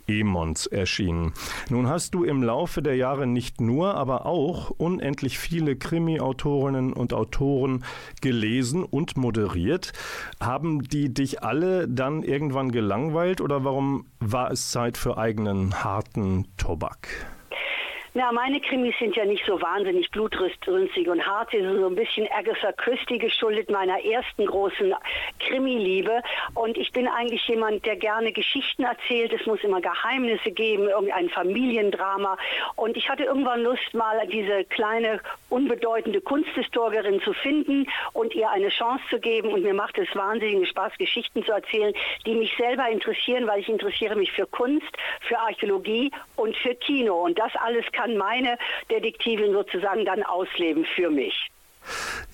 Emons 0.08 0.66
erschienen. 0.66 1.34
Nun 1.68 1.86
hast 1.86 2.14
du 2.14 2.24
im 2.24 2.42
Laufe 2.42 2.82
der 2.82 2.96
Jahre 2.96 3.26
nicht 3.26 3.60
nur, 3.60 3.94
aber 3.94 4.26
auch 4.26 4.70
unendlich 4.70 5.38
viele 5.38 5.76
Krimi-Autorinnen 5.76 6.94
und 6.94 7.12
Autoren 7.12 7.84
gelesen 8.22 8.84
und 8.84 9.16
moderiert. 9.18 9.92
Haben 10.40 10.82
die 10.82 11.12
dich 11.12 11.42
alle 11.42 11.86
dann 11.86 12.22
irgendwann 12.22 12.72
gelangweilt 12.72 13.40
oder 13.40 13.64
warum 13.64 14.06
war 14.18 14.50
es 14.50 14.70
Zeit 14.70 14.96
für 14.96 15.18
eigenen 15.18 15.84
harten 15.84 16.46
Tobak? 16.56 17.08
Na, 18.14 18.32
meine 18.32 18.58
Krimis 18.60 18.94
sind 18.98 19.16
ja 19.16 19.26
nicht 19.26 19.44
so 19.44 19.60
wahnsinnig 19.60 20.10
blutrünstig 20.10 21.08
und 21.08 21.26
hart. 21.26 21.50
Sie 21.50 21.60
sind 21.60 21.78
so 21.78 21.86
ein 21.86 21.94
bisschen 21.94 22.26
Agatha 22.32 22.72
Christie 22.72 23.18
geschuldet, 23.18 23.70
meiner 23.70 24.02
ersten 24.02 24.46
großen 24.46 24.94
Krimi-Liebe. 25.40 26.22
Und 26.54 26.78
ich 26.78 26.90
bin 26.92 27.06
eigentlich 27.06 27.46
jemand, 27.48 27.84
der 27.84 27.96
gerne 27.96 28.32
Geschichten 28.32 28.84
erzählt. 28.84 29.34
Es 29.34 29.44
muss 29.44 29.62
immer 29.62 29.82
Geheimnisse 29.82 30.50
geben, 30.50 30.88
irgendein 30.88 31.28
Familiendrama. 31.28 32.38
Und 32.76 32.96
ich 32.96 33.10
hatte 33.10 33.24
irgendwann 33.24 33.62
Lust, 33.62 33.92
mal 33.92 34.26
diese 34.26 34.64
kleine, 34.64 35.20
unbedeutende 35.50 36.22
Kunsthistorikerin 36.22 37.20
zu 37.20 37.34
finden 37.34 37.86
und 38.14 38.34
ihr 38.34 38.48
eine 38.48 38.70
Chance 38.70 39.04
zu 39.10 39.20
geben. 39.20 39.52
Und 39.52 39.64
mir 39.64 39.74
macht 39.74 39.98
es 39.98 40.08
wahnsinnigen 40.16 40.64
Spaß, 40.64 40.94
Geschichten 40.96 41.44
zu 41.44 41.52
erzählen, 41.52 41.92
die 42.24 42.34
mich 42.34 42.56
selber 42.56 42.88
interessieren, 42.88 43.46
weil 43.46 43.60
ich 43.60 43.68
interessiere 43.68 44.16
mich 44.16 44.32
für 44.32 44.46
Kunst, 44.46 44.90
für 45.20 45.38
Archäologie 45.38 46.10
und 46.36 46.56
für 46.56 46.74
Kino. 46.74 47.22
Und 47.22 47.38
das 47.38 47.54
alles 47.56 47.84
kann 47.92 47.97
meine 48.16 48.58
Detektivin 48.90 49.52
sozusagen 49.52 50.04
dann 50.04 50.22
ausleben 50.22 50.84
für 50.94 51.10
mich. 51.10 51.34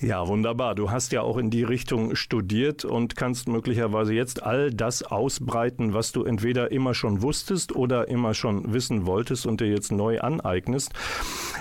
Ja, 0.01 0.27
wunderbar. 0.29 0.75
Du 0.75 0.91
hast 0.91 1.13
ja 1.13 1.23
auch 1.23 1.37
in 1.37 1.51
die 1.51 1.63
Richtung 1.63 2.15
studiert 2.15 2.85
und 2.85 3.17
kannst 3.17 3.49
möglicherweise 3.49 4.15
jetzt 4.15 4.43
all 4.43 4.71
das 4.71 5.03
ausbreiten, 5.03 5.95
was 5.95 6.13
du 6.13 6.25
entweder 6.25 6.73
immer 6.73 6.95
schon 6.95 7.23
wusstest 7.23 7.75
oder 7.75 8.09
immer 8.09 8.35
schon 8.35 8.73
wissen 8.73 9.07
wolltest 9.07 9.47
und 9.47 9.61
dir 9.61 9.69
jetzt 9.69 9.93
neu 9.93 10.21
aneignest. 10.21 10.93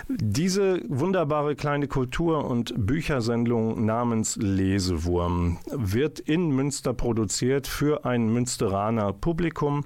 Diese 0.10 0.82
wunderbare 0.88 1.56
kleine 1.56 1.88
Kultur- 1.88 2.46
und 2.50 2.74
Büchersendung 2.76 3.86
namens 3.86 4.36
Lesewurm 4.36 5.60
wird 5.72 6.20
in 6.20 6.50
Münster 6.50 6.94
produziert 6.94 7.68
für 7.68 8.06
ein 8.06 8.28
Münsteraner 8.28 9.14
Publikum. 9.14 9.86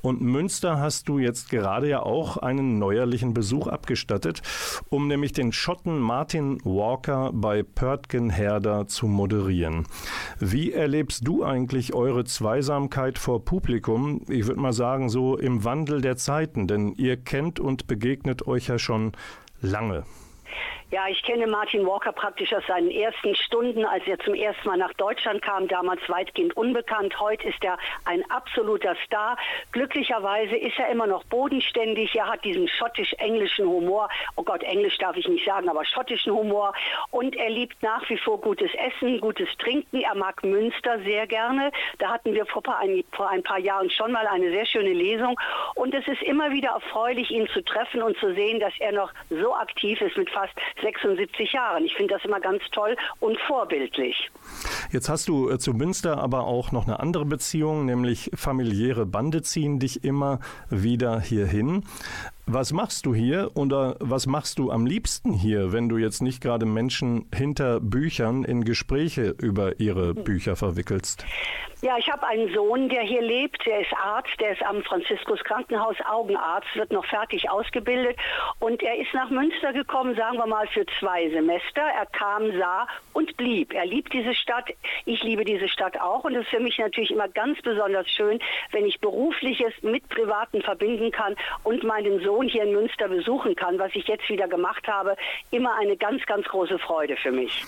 Und 0.00 0.20
Münster 0.20 0.78
hast 0.80 1.08
du 1.08 1.18
jetzt 1.18 1.50
gerade 1.50 1.88
ja 1.88 2.02
auch 2.02 2.36
einen 2.36 2.78
neuerlichen 2.78 3.34
Besuch 3.34 3.66
abgestattet, 3.66 4.42
um 4.88 5.08
nämlich 5.08 5.32
den 5.32 5.52
Schotten 5.52 5.98
Martin 5.98 6.58
Walker 6.64 7.30
bei 7.32 7.47
Pörtgen-Herder 7.62 8.86
zu 8.86 9.06
moderieren. 9.06 9.86
Wie 10.38 10.72
erlebst 10.72 11.26
du 11.26 11.44
eigentlich 11.44 11.94
eure 11.94 12.24
Zweisamkeit 12.24 13.18
vor 13.18 13.44
Publikum? 13.44 14.22
Ich 14.28 14.46
würde 14.46 14.60
mal 14.60 14.72
sagen, 14.72 15.08
so 15.08 15.36
im 15.36 15.64
Wandel 15.64 16.00
der 16.00 16.16
Zeiten, 16.16 16.66
denn 16.66 16.92
ihr 16.96 17.16
kennt 17.16 17.60
und 17.60 17.86
begegnet 17.86 18.46
euch 18.46 18.68
ja 18.68 18.78
schon 18.78 19.12
lange. 19.60 20.04
Ja, 20.90 21.06
ich 21.06 21.22
kenne 21.22 21.46
Martin 21.46 21.86
Walker 21.86 22.12
praktisch 22.12 22.50
aus 22.54 22.66
seinen 22.66 22.90
ersten 22.90 23.34
Stunden, 23.34 23.84
als 23.84 24.06
er 24.06 24.18
zum 24.20 24.32
ersten 24.32 24.66
Mal 24.66 24.78
nach 24.78 24.94
Deutschland 24.94 25.42
kam, 25.42 25.68
damals 25.68 26.00
weitgehend 26.08 26.56
unbekannt. 26.56 27.20
Heute 27.20 27.46
ist 27.48 27.62
er 27.62 27.76
ein 28.06 28.24
absoluter 28.30 28.96
Star. 29.04 29.36
Glücklicherweise 29.72 30.56
ist 30.56 30.78
er 30.78 30.88
immer 30.88 31.06
noch 31.06 31.24
bodenständig. 31.24 32.14
Er 32.14 32.28
hat 32.28 32.42
diesen 32.42 32.66
schottisch-englischen 32.68 33.66
Humor. 33.66 34.08
Oh 34.36 34.42
Gott, 34.42 34.62
Englisch 34.62 34.96
darf 34.96 35.14
ich 35.18 35.28
nicht 35.28 35.44
sagen, 35.44 35.68
aber 35.68 35.84
schottischen 35.84 36.32
Humor. 36.32 36.72
Und 37.10 37.36
er 37.36 37.50
liebt 37.50 37.82
nach 37.82 38.08
wie 38.08 38.16
vor 38.16 38.40
gutes 38.40 38.70
Essen, 38.72 39.20
gutes 39.20 39.50
Trinken. 39.58 40.00
Er 40.00 40.14
mag 40.14 40.42
Münster 40.42 41.00
sehr 41.00 41.26
gerne. 41.26 41.70
Da 41.98 42.08
hatten 42.08 42.32
wir 42.32 42.46
vor 42.46 42.62
ein, 42.78 43.04
vor 43.12 43.28
ein 43.28 43.42
paar 43.42 43.58
Jahren 43.58 43.90
schon 43.90 44.10
mal 44.10 44.26
eine 44.26 44.50
sehr 44.52 44.64
schöne 44.64 44.94
Lesung. 44.94 45.38
Und 45.74 45.94
es 45.94 46.08
ist 46.08 46.22
immer 46.22 46.50
wieder 46.50 46.70
erfreulich, 46.70 47.30
ihn 47.30 47.46
zu 47.48 47.62
treffen 47.62 48.00
und 48.00 48.16
zu 48.16 48.32
sehen, 48.32 48.58
dass 48.58 48.72
er 48.78 48.92
noch 48.92 49.12
so 49.28 49.54
aktiv 49.54 50.00
ist 50.00 50.16
mit 50.16 50.30
fast 50.30 50.54
76 50.82 51.52
Jahren. 51.52 51.84
Ich 51.84 51.94
finde 51.94 52.14
das 52.14 52.24
immer 52.24 52.40
ganz 52.40 52.62
toll 52.72 52.96
und 53.20 53.38
vorbildlich. 53.46 54.30
Jetzt 54.90 55.08
hast 55.08 55.28
du 55.28 55.50
äh, 55.50 55.58
zu 55.58 55.74
Münster 55.74 56.18
aber 56.18 56.44
auch 56.44 56.72
noch 56.72 56.86
eine 56.86 57.00
andere 57.00 57.24
Beziehung, 57.24 57.84
nämlich 57.86 58.30
familiäre 58.34 59.06
Bande 59.06 59.42
ziehen 59.42 59.78
dich 59.78 60.04
immer 60.04 60.40
wieder 60.70 61.20
hierhin. 61.20 61.84
Was 62.50 62.72
machst 62.72 63.04
du 63.04 63.14
hier 63.14 63.50
oder 63.56 63.96
was 64.00 64.26
machst 64.26 64.58
du 64.58 64.70
am 64.70 64.86
liebsten 64.86 65.34
hier, 65.34 65.70
wenn 65.74 65.90
du 65.90 65.98
jetzt 65.98 66.22
nicht 66.22 66.40
gerade 66.40 66.64
Menschen 66.64 67.28
hinter 67.34 67.78
Büchern 67.78 68.42
in 68.42 68.64
Gespräche 68.64 69.34
über 69.38 69.80
ihre 69.80 70.14
Bücher 70.14 70.56
verwickelst? 70.56 71.26
Ja, 71.80 71.96
ich 71.96 72.10
habe 72.10 72.26
einen 72.26 72.52
Sohn, 72.52 72.88
der 72.88 73.02
hier 73.02 73.22
lebt. 73.22 73.64
Der 73.64 73.80
ist 73.80 73.92
Arzt, 73.92 74.32
der 74.40 74.50
ist 74.50 74.62
am 74.64 74.82
Franziskus 74.82 75.44
Krankenhaus 75.44 75.94
Augenarzt, 76.10 76.74
wird 76.74 76.90
noch 76.90 77.04
fertig 77.04 77.48
ausgebildet. 77.48 78.16
Und 78.58 78.82
er 78.82 78.96
ist 78.96 79.14
nach 79.14 79.30
Münster 79.30 79.72
gekommen, 79.72 80.16
sagen 80.16 80.38
wir 80.38 80.46
mal, 80.46 80.66
für 80.68 80.84
zwei 80.98 81.30
Semester. 81.30 81.82
Er 81.82 82.06
kam, 82.06 82.50
sah 82.58 82.88
und 83.12 83.36
blieb. 83.36 83.72
Er 83.74 83.86
liebt 83.86 84.12
diese 84.12 84.34
Stadt. 84.34 84.70
Ich 85.04 85.22
liebe 85.22 85.44
diese 85.44 85.68
Stadt 85.68 86.00
auch. 86.00 86.24
Und 86.24 86.34
es 86.34 86.42
ist 86.42 86.50
für 86.50 86.58
mich 86.58 86.78
natürlich 86.78 87.12
immer 87.12 87.28
ganz 87.28 87.62
besonders 87.62 88.08
schön, 88.10 88.40
wenn 88.72 88.84
ich 88.84 88.98
Berufliches 89.00 89.72
mit 89.82 90.08
Privaten 90.08 90.62
verbinden 90.62 91.12
kann 91.12 91.36
und 91.62 91.84
meinen 91.84 92.20
Sohn 92.24 92.37
hier 92.46 92.62
in 92.62 92.72
Münster 92.72 93.08
besuchen 93.08 93.56
kann, 93.56 93.78
was 93.78 93.90
ich 93.94 94.06
jetzt 94.06 94.28
wieder 94.28 94.48
gemacht 94.48 94.86
habe. 94.86 95.16
Immer 95.50 95.74
eine 95.76 95.96
ganz, 95.96 96.24
ganz 96.26 96.46
große 96.46 96.78
Freude 96.78 97.16
für 97.16 97.32
mich. 97.32 97.64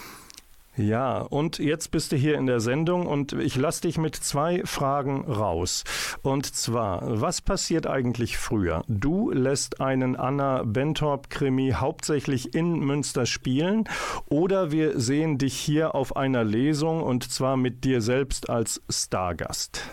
Ja, 0.76 1.18
und 1.18 1.59
jetzt 1.59 1.90
bist 1.90 2.12
du 2.12 2.16
hier 2.16 2.37
in 2.37 2.46
der 2.46 2.61
Sendung 2.61 3.06
und 3.06 3.33
ich 3.33 3.56
lasse 3.56 3.83
dich 3.83 3.98
mit 3.98 4.14
zwei 4.14 4.62
Fragen 4.64 5.30
raus. 5.30 5.85
Und 6.22 6.46
zwar, 6.46 7.20
was 7.20 7.42
passiert 7.42 7.87
eigentlich 7.87 8.38
früher? 8.38 8.83
Du 8.88 9.30
lässt 9.30 9.80
einen 9.80 10.16
Anna 10.16 10.62
Bentorp-Krimi 10.64 11.72
hauptsächlich 11.76 12.54
in 12.54 12.78
Münster 12.78 13.26
spielen 13.26 13.88
oder 14.28 14.70
wir 14.70 14.98
sehen 14.98 15.38
dich 15.38 15.54
hier 15.54 15.94
auf 15.94 16.16
einer 16.16 16.44
Lesung 16.44 17.02
und 17.02 17.30
zwar 17.30 17.56
mit 17.56 17.85
dir 17.85 18.00
selbst 18.00 18.48
als 18.48 18.80
Stargast? 18.88 19.90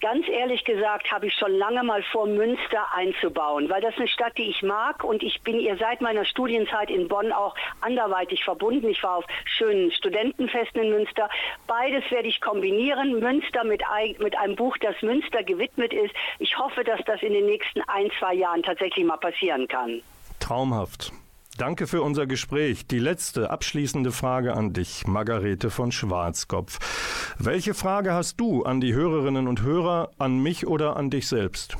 Ganz 0.00 0.26
ehrlich 0.28 0.64
gesagt 0.64 1.12
habe 1.12 1.26
ich 1.26 1.34
schon 1.34 1.52
lange 1.52 1.82
mal 1.82 2.02
vor, 2.02 2.26
Münster 2.26 2.86
einzubauen, 2.94 3.68
weil 3.68 3.82
das 3.82 3.94
eine 3.96 4.08
Stadt, 4.08 4.38
die 4.38 4.48
ich 4.48 4.62
mag 4.62 5.04
und 5.04 5.22
ich 5.22 5.42
bin 5.42 5.60
ihr 5.60 5.76
seit 5.76 6.00
meiner 6.00 6.24
Studienzeit 6.24 6.88
in 6.90 7.06
Bonn 7.06 7.32
auch 7.32 7.54
anderweitig 7.82 8.42
verbunden. 8.42 8.88
Ich 8.88 9.02
war 9.02 9.16
auf 9.16 9.24
schönen 9.44 9.92
Studentenfesten 9.92 10.84
in 10.84 10.90
Münster. 10.90 11.28
Beides 11.66 12.10
werde 12.10 12.28
ich 12.28 12.40
kombinieren. 12.40 13.20
Münster 13.20 13.62
mit, 13.64 13.82
mit 14.18 14.38
einem 14.38 14.56
Buch, 14.56 14.78
das 14.78 15.00
Münster 15.02 15.42
gewidmet 15.42 15.92
ist. 15.92 16.14
Ich 16.38 16.56
hoffe, 16.56 16.82
dass 16.82 17.00
das 17.04 17.22
in 17.22 17.34
den 17.34 17.44
nächsten 17.44 17.82
ein, 17.82 18.10
zwei 18.18 18.32
Jahren 18.32 18.62
tatsächlich 18.62 19.04
mal 19.04 19.18
passieren 19.18 19.68
kann. 19.68 20.02
Traumhaft. 20.38 21.12
Danke 21.60 21.86
für 21.86 22.00
unser 22.00 22.26
Gespräch. 22.26 22.86
Die 22.86 22.98
letzte 22.98 23.50
abschließende 23.50 24.12
Frage 24.12 24.56
an 24.56 24.72
dich, 24.72 25.06
Margarete 25.06 25.68
von 25.68 25.92
Schwarzkopf. 25.92 26.78
Welche 27.38 27.74
Frage 27.74 28.14
hast 28.14 28.40
du 28.40 28.62
an 28.62 28.80
die 28.80 28.94
Hörerinnen 28.94 29.46
und 29.46 29.60
Hörer, 29.60 30.10
an 30.16 30.38
mich 30.38 30.66
oder 30.66 30.96
an 30.96 31.10
dich 31.10 31.28
selbst? 31.28 31.76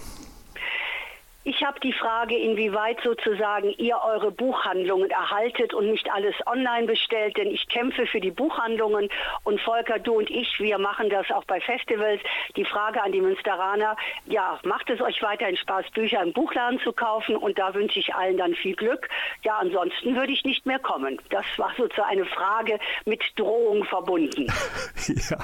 Ich 1.43 1.65
habe 1.65 1.81
die 1.81 1.95
Frage, 1.95 2.37
inwieweit 2.37 3.01
sozusagen 3.03 3.71
ihr 3.79 3.99
eure 4.05 4.31
Buchhandlungen 4.31 5.11
erhaltet 5.11 5.73
und 5.73 5.91
nicht 5.91 6.11
alles 6.13 6.35
online 6.47 6.87
bestellt, 6.87 7.39
denn 7.39 7.51
ich 7.51 7.67
kämpfe 7.69 8.07
für 8.07 8.21
die 8.21 8.31
Buchhandlungen 8.31 9.09
und 9.45 9.59
Volker, 9.63 9.99
du 9.99 10.19
und 10.19 10.29
ich, 10.29 10.61
wir 10.61 10.77
machen 10.77 11.09
das 11.09 11.31
auch 11.31 11.45
bei 11.45 11.59
Festivals. 11.63 12.21
Die 12.57 12.67
Frage 12.67 13.03
an 13.03 13.13
die 13.13 13.23
Münsteraner, 13.23 13.97
ja, 14.27 14.61
macht 14.65 14.91
es 14.91 15.01
euch 15.01 15.23
weiterhin 15.23 15.57
Spaß, 15.57 15.87
Bücher 15.95 16.23
im 16.23 16.35
Buchladen 16.35 16.79
zu 16.81 16.93
kaufen 16.93 17.37
und 17.37 17.59
da 17.59 17.73
wünsche 17.73 17.99
ich 17.99 18.15
allen 18.15 18.37
dann 18.37 18.55
viel 18.55 18.77
Glück. 18.77 19.09
Ja, 19.43 19.57
ansonsten 19.57 20.15
würde 20.15 20.33
ich 20.33 20.45
nicht 20.45 20.67
mehr 20.67 20.79
kommen. 20.79 21.19
Das 21.31 21.47
war 21.57 21.73
sozusagen 21.75 22.11
eine 22.11 22.27
Frage 22.27 22.79
mit 23.07 23.23
Drohung 23.37 23.85
verbunden. 23.85 24.47
ja. 25.31 25.39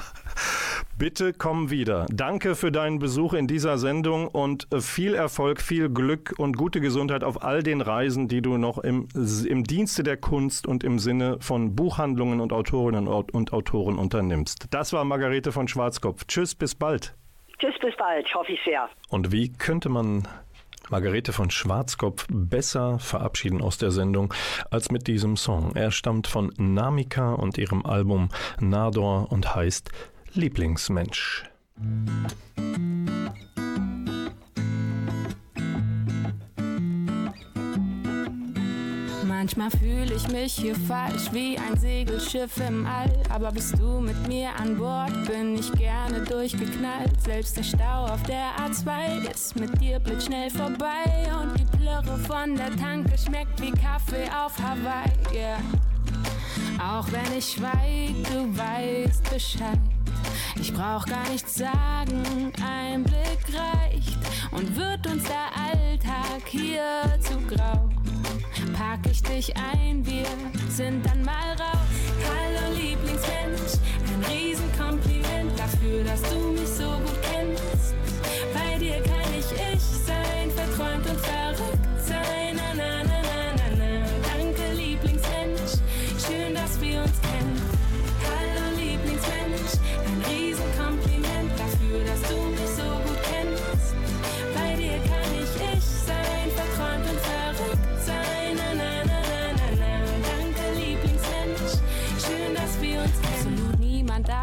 Bitte 0.97 1.33
komm 1.33 1.69
wieder. 1.69 2.05
Danke 2.09 2.55
für 2.55 2.71
deinen 2.71 2.99
Besuch 2.99 3.33
in 3.33 3.47
dieser 3.47 3.77
Sendung 3.77 4.27
und 4.27 4.67
äh, 4.73 4.81
viel 4.81 5.13
Erfolg, 5.13 5.61
viel 5.61 5.89
Glück 5.89 6.33
und 6.37 6.57
gute 6.57 6.81
Gesundheit 6.81 7.23
auf 7.23 7.43
all 7.43 7.61
den 7.61 7.81
Reisen, 7.81 8.27
die 8.27 8.41
du 8.41 8.57
noch 8.57 8.79
im, 8.79 9.07
im 9.13 9.63
Dienste 9.63 10.03
der 10.03 10.17
Kunst 10.17 10.65
und 10.65 10.83
im 10.83 10.99
Sinne 10.99 11.37
von 11.39 11.75
Buchhandlungen 11.75 12.41
und 12.41 12.51
Autorinnen 12.51 13.07
und 13.07 13.53
Autoren 13.53 13.97
unternimmst. 13.97 14.67
Das 14.71 14.93
war 14.93 15.03
Margarete 15.03 15.51
von 15.51 15.67
Schwarzkopf. 15.67 16.25
Tschüss, 16.27 16.55
bis 16.55 16.73
bald. 16.75 17.15
Tschüss, 17.59 17.75
bis 17.79 17.95
bald, 17.95 18.33
hoffe 18.33 18.51
ich 18.51 18.59
sehr. 18.65 18.89
Und 19.09 19.31
wie 19.31 19.51
könnte 19.53 19.89
man 19.89 20.27
Margarete 20.89 21.33
von 21.33 21.49
Schwarzkopf 21.49 22.25
besser 22.29 22.97
verabschieden 22.99 23.61
aus 23.61 23.77
der 23.77 23.91
Sendung 23.91 24.33
als 24.71 24.89
mit 24.89 25.07
diesem 25.07 25.35
Song. 25.35 25.75
Er 25.75 25.91
stammt 25.91 26.27
von 26.27 26.53
Namika 26.57 27.33
und 27.33 27.57
ihrem 27.57 27.85
Album 27.85 28.29
Nador 28.61 29.29
und 29.31 29.53
heißt 29.53 29.91
Lieblingsmensch. 30.33 31.43
Manchmal 39.27 39.69
fühle 39.71 40.13
ich 40.13 40.27
mich 40.29 40.53
hier 40.53 40.75
falsch 40.75 41.31
wie 41.31 41.57
ein 41.57 41.77
Segelschiff 41.77 42.57
im 42.67 42.85
All. 42.85 43.11
Aber 43.29 43.51
bist 43.51 43.79
du 43.79 43.99
mit 43.99 44.27
mir 44.27 44.49
an 44.59 44.77
Bord, 44.77 45.13
bin 45.25 45.55
ich 45.55 45.71
gerne 45.73 46.21
durchgeknallt. 46.21 47.21
Selbst 47.23 47.55
der 47.55 47.63
Stau 47.63 48.05
auf 48.05 48.21
der 48.23 48.51
A2 48.59 49.31
ist 49.31 49.55
mit 49.57 49.79
dir 49.79 49.99
blitzschnell 49.99 50.49
vorbei. 50.49 51.29
Und 51.39 51.57
die 51.57 51.77
Plörre 51.77 52.17
von 52.27 52.55
der 52.55 52.75
Tanke 52.75 53.17
schmeckt 53.17 53.61
wie 53.61 53.71
Kaffee 53.71 54.29
auf 54.29 54.57
Hawaii. 54.59 55.11
Yeah. 55.33 55.59
Auch 56.81 57.09
wenn 57.11 57.37
ich 57.37 57.53
schweig, 57.53 58.15
du 58.31 58.57
weißt 58.57 59.29
Bescheid. 59.31 59.79
Ich 60.59 60.73
brauch 60.73 61.05
gar 61.05 61.29
nichts 61.29 61.55
sagen, 61.55 62.51
ein 62.63 63.03
Blick 63.03 63.39
reicht 63.53 64.17
und 64.51 64.75
wird 64.75 65.05
uns 65.07 65.23
der 65.23 65.49
Alltag 65.55 66.43
hier 66.45 67.17
zu 67.19 67.37
grau. 67.47 67.89
Pack 68.73 68.99
ich 69.09 69.21
dich 69.21 69.53
ein, 69.55 70.05
wir 70.05 70.25
sind 70.69 71.05
dann 71.05 71.23
mal 71.23 71.51
raus. 71.59 71.87
Hallo 72.27 72.75
Lieblingsmensch, 72.75 73.79
ein 74.07 74.31
Riesenkompliment 74.31 75.57
dafür, 75.57 76.03
dass 76.03 76.21
du 76.23 76.51
mich 76.51 76.69
so 76.69 76.89
gut 76.89 77.19
kennst. 77.21 77.95
Bei 78.53 78.77
dir 78.77 79.01
kann 79.03 79.33
ich 79.37 79.45
ich 79.51 79.81
sein, 79.81 80.51
verträumt 80.55 81.07
und 81.07 81.19
verrückt 81.19 81.76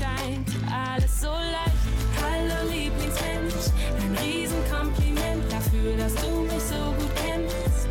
scheint 0.00 0.48
alles 0.72 1.20
so 1.20 1.28
leicht. 1.28 1.84
Hallo 2.22 2.58
Lieblingsmensch, 2.72 3.66
ein 4.00 4.16
Riesenkompliment 4.24 5.44
dafür, 5.52 5.96
dass 5.98 6.14
du 6.14 6.30
mich 6.42 6.64
so 6.72 6.82
gut 6.98 7.12
kennst. 7.22 7.88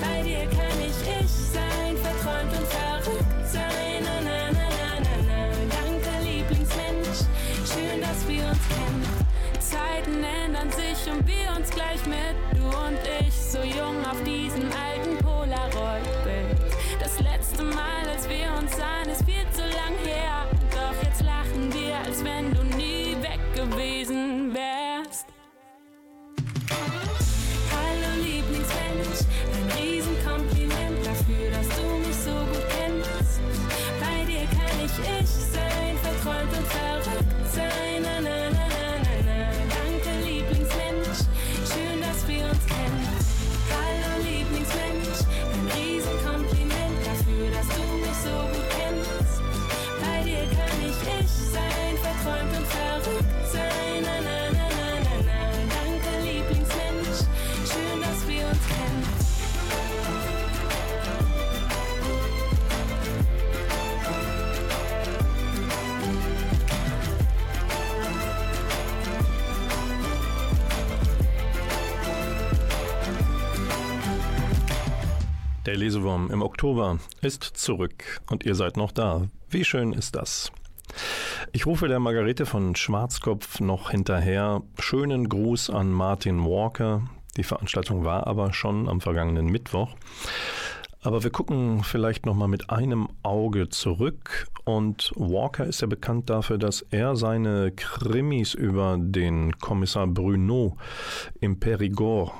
Bei 0.00 0.22
dir 0.22 0.46
kann 0.50 0.78
ich 0.82 0.98
ich 1.20 1.30
sein, 1.54 1.94
verträumt 2.02 2.52
und 2.58 2.66
verrückt 2.66 3.46
sein. 3.46 4.00
Na, 4.02 4.16
na, 4.28 4.38
na, 4.58 4.66
na, 4.78 4.92
na, 5.06 5.16
na. 5.30 5.40
Danke 5.76 6.12
Lieblingsmensch, 6.28 7.20
schön, 7.70 8.00
dass 8.00 8.20
wir 8.26 8.44
uns 8.50 8.64
kennen. 8.74 9.04
Zeiten 9.60 10.24
ändern 10.24 10.70
sich 10.70 11.00
und 11.12 11.26
wir 11.26 11.48
uns 11.56 11.70
gleich 11.70 12.04
mit, 12.06 12.36
Der 75.74 75.80
Lesewurm 75.80 76.30
im 76.30 76.40
Oktober 76.40 77.00
ist 77.20 77.42
zurück 77.42 78.20
und 78.30 78.46
ihr 78.46 78.54
seid 78.54 78.76
noch 78.76 78.92
da. 78.92 79.26
Wie 79.48 79.64
schön 79.64 79.92
ist 79.92 80.14
das? 80.14 80.52
Ich 81.52 81.66
rufe 81.66 81.88
der 81.88 81.98
Margarete 81.98 82.46
von 82.46 82.76
Schwarzkopf 82.76 83.58
noch 83.58 83.90
hinterher. 83.90 84.62
Schönen 84.78 85.28
Gruß 85.28 85.70
an 85.70 85.90
Martin 85.90 86.44
Walker. 86.44 87.02
Die 87.36 87.42
Veranstaltung 87.42 88.04
war 88.04 88.28
aber 88.28 88.52
schon 88.52 88.88
am 88.88 89.00
vergangenen 89.00 89.46
Mittwoch. 89.46 89.96
Aber 91.02 91.24
wir 91.24 91.30
gucken 91.30 91.82
vielleicht 91.82 92.24
noch 92.24 92.36
mal 92.36 92.46
mit 92.46 92.70
einem 92.70 93.08
Auge 93.24 93.68
zurück 93.68 94.46
und 94.64 95.12
Walker 95.16 95.66
ist 95.66 95.80
ja 95.80 95.88
bekannt 95.88 96.30
dafür, 96.30 96.56
dass 96.56 96.82
er 96.82 97.16
seine 97.16 97.72
Krimis 97.72 98.54
über 98.54 98.96
den 98.96 99.58
Kommissar 99.58 100.06
Bruno 100.06 100.76
im 101.40 101.58
Périgord 101.58 102.30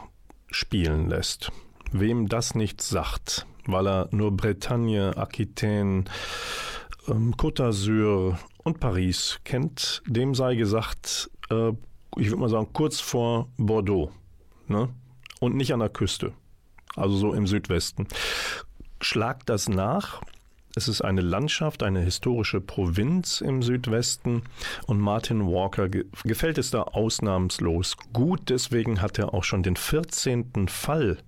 spielen 0.52 1.08
lässt. 1.08 1.50
Wem 1.96 2.28
das 2.28 2.56
nicht 2.56 2.82
sagt, 2.82 3.46
weil 3.66 3.86
er 3.86 4.08
nur 4.10 4.36
Bretagne, 4.36 5.16
Aquitaine, 5.16 6.06
ähm, 7.06 7.36
Côte 7.36 7.62
d'Azur 7.62 8.36
und 8.64 8.80
Paris 8.80 9.38
kennt, 9.44 10.02
dem 10.04 10.34
sei 10.34 10.56
gesagt, 10.56 11.30
äh, 11.50 11.68
ich 12.16 12.26
würde 12.30 12.38
mal 12.38 12.48
sagen, 12.48 12.72
kurz 12.72 12.98
vor 12.98 13.48
Bordeaux. 13.58 14.10
Ne? 14.66 14.88
Und 15.38 15.54
nicht 15.54 15.72
an 15.72 15.78
der 15.78 15.88
Küste, 15.88 16.32
also 16.96 17.14
so 17.14 17.32
im 17.32 17.46
Südwesten. 17.46 18.08
Schlagt 19.00 19.48
das 19.48 19.68
nach. 19.68 20.20
Es 20.74 20.88
ist 20.88 21.00
eine 21.00 21.20
Landschaft, 21.20 21.84
eine 21.84 22.00
historische 22.00 22.60
Provinz 22.60 23.40
im 23.40 23.62
Südwesten 23.62 24.42
und 24.88 24.98
Martin 24.98 25.46
Walker 25.46 25.88
ge 25.88 26.06
gefällt 26.24 26.58
es 26.58 26.72
da 26.72 26.82
ausnahmslos 26.82 27.96
gut. 28.12 28.50
Deswegen 28.50 29.00
hat 29.00 29.16
er 29.20 29.32
auch 29.32 29.44
schon 29.44 29.62
den 29.62 29.76
14. 29.76 30.66
Fall 30.66 31.18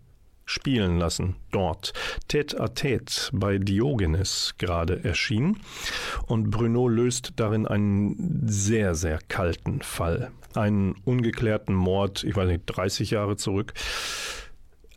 spielen 0.46 0.98
lassen 0.98 1.36
dort. 1.50 1.92
Tête 2.28 2.54
à 2.54 2.68
Tête 2.68 3.30
bei 3.32 3.58
Diogenes 3.58 4.54
gerade 4.58 5.04
erschienen 5.04 5.60
und 6.26 6.50
Bruno 6.50 6.88
löst 6.88 7.34
darin 7.36 7.66
einen 7.66 8.46
sehr, 8.46 8.94
sehr 8.94 9.18
kalten 9.28 9.82
Fall. 9.82 10.30
Einen 10.54 10.94
ungeklärten 11.04 11.74
Mord, 11.74 12.24
ich 12.24 12.34
weiß 12.34 12.48
nicht, 12.48 12.62
30 12.66 13.10
Jahre 13.10 13.36
zurück. 13.36 13.74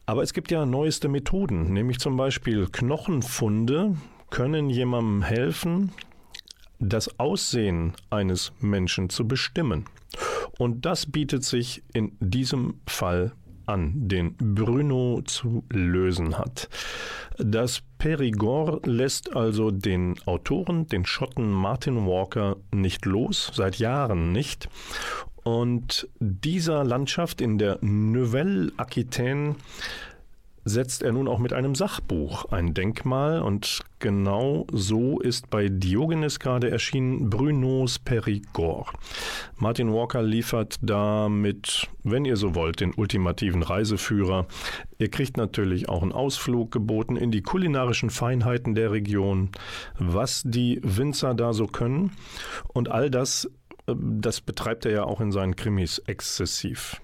Aber 0.05 0.23
es 0.23 0.33
gibt 0.33 0.49
ja 0.51 0.65
neueste 0.65 1.09
Methoden, 1.09 1.73
nämlich 1.73 1.99
zum 1.99 2.15
Beispiel 2.15 2.67
Knochenfunde 2.71 3.95
können 4.29 4.69
jemandem 4.69 5.23
helfen, 5.23 5.91
das 6.79 7.19
Aussehen 7.19 7.93
eines 8.09 8.53
Menschen 8.59 9.09
zu 9.09 9.27
bestimmen. 9.27 9.85
Und 10.57 10.85
das 10.85 11.05
bietet 11.05 11.43
sich 11.43 11.83
in 11.93 12.17
diesem 12.19 12.81
Fall 12.87 13.33
an, 13.69 13.93
den 14.07 14.35
Bruno 14.35 15.21
zu 15.23 15.63
lösen 15.69 16.37
hat. 16.37 16.69
Das 17.37 17.81
Périgord 17.99 18.85
lässt 18.85 19.35
also 19.35 19.71
den 19.71 20.15
Autoren, 20.25 20.87
den 20.87 21.05
Schotten 21.05 21.49
Martin 21.51 22.05
Walker, 22.05 22.57
nicht 22.73 23.05
los, 23.05 23.51
seit 23.53 23.77
Jahren 23.77 24.31
nicht. 24.31 24.69
Und 25.43 26.07
dieser 26.19 26.83
Landschaft 26.83 27.39
in 27.39 27.57
der 27.57 27.79
Nouvelle 27.81 28.71
Aquitaine 28.77 29.55
setzt 30.69 31.03
er 31.03 31.11
nun 31.11 31.27
auch 31.27 31.39
mit 31.39 31.53
einem 31.53 31.75
Sachbuch 31.75 32.45
ein 32.51 32.73
Denkmal 32.73 33.41
und 33.41 33.81
genau 33.99 34.65
so 34.71 35.19
ist 35.19 35.49
bei 35.49 35.67
Diogenes 35.67 36.39
gerade 36.39 36.69
erschienen 36.69 37.29
Brunos 37.29 37.99
Périgord. 37.99 38.93
Martin 39.57 39.91
Walker 39.91 40.21
liefert 40.21 40.77
damit, 40.81 41.89
wenn 42.03 42.25
ihr 42.25 42.37
so 42.37 42.55
wollt, 42.55 42.79
den 42.79 42.93
ultimativen 42.93 43.63
Reiseführer. 43.63 44.47
Ihr 44.99 45.09
kriegt 45.09 45.37
natürlich 45.37 45.89
auch 45.89 46.01
einen 46.01 46.11
Ausflug 46.11 46.71
geboten 46.71 47.17
in 47.17 47.31
die 47.31 47.41
kulinarischen 47.41 48.09
Feinheiten 48.09 48.75
der 48.75 48.91
Region, 48.91 49.49
was 49.97 50.43
die 50.45 50.79
Winzer 50.83 51.33
da 51.33 51.53
so 51.53 51.67
können 51.67 52.11
und 52.67 52.89
all 52.89 53.09
das, 53.09 53.49
äh, 53.87 53.95
das 53.97 54.41
betreibt 54.41 54.85
er 54.85 54.91
ja 54.91 55.03
auch 55.03 55.19
in 55.19 55.31
seinen 55.31 55.55
Krimis 55.55 55.99
exzessiv. 55.99 57.01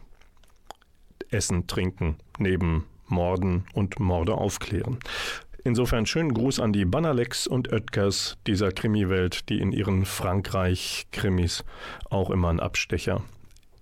Essen, 1.31 1.67
trinken, 1.67 2.17
neben 2.37 2.85
Morden 3.07 3.65
und 3.73 3.99
Morde 3.99 4.35
aufklären. 4.35 4.99
Insofern 5.63 6.05
schönen 6.05 6.33
Gruß 6.33 6.59
an 6.59 6.73
die 6.73 6.85
Banalex 6.85 7.47
und 7.47 7.73
Oetkers 7.73 8.37
dieser 8.45 8.71
Krimiwelt, 8.71 9.49
die 9.49 9.59
in 9.59 9.71
ihren 9.71 10.05
Frankreich-Krimis 10.05 11.65
auch 12.09 12.29
immer 12.29 12.49
einen 12.49 12.59
Abstecher 12.59 13.23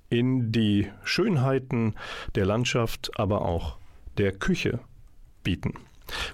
in 0.10 0.52
die 0.52 0.88
Schönheiten 1.04 1.96
der 2.36 2.46
Landschaft, 2.46 3.12
aber 3.16 3.42
auch 3.44 3.78
der 4.18 4.32
Küche 4.32 4.80
bieten. 5.44 5.74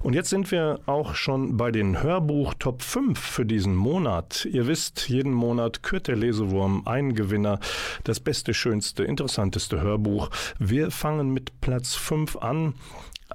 Und 0.02 0.14
jetzt 0.14 0.30
sind 0.30 0.52
wir 0.52 0.80
auch 0.86 1.16
schon 1.16 1.58
bei 1.58 1.72
den 1.72 2.02
Hörbuch 2.02 2.54
Top 2.58 2.82
5 2.82 3.20
für 3.20 3.46
diesen 3.46 3.76
Monat. 3.76 4.46
Ihr 4.46 4.68
wisst, 4.68 5.10
jeden 5.10 5.34
Monat 5.34 5.84
kürt 5.84 6.08
der 6.08 6.16
Lesewurm 6.16 6.88
einen 6.88 7.14
Gewinner, 7.14 7.60
das 8.04 8.20
beste, 8.20 8.54
schönste, 8.54 9.04
interessanteste 9.04 9.82
Hörbuch. 9.82 10.30
Wir 10.58 10.92
fangen 10.92 11.32
mit 11.32 11.62
Platz 11.62 11.96
5 11.96 12.38
an. 12.38 12.74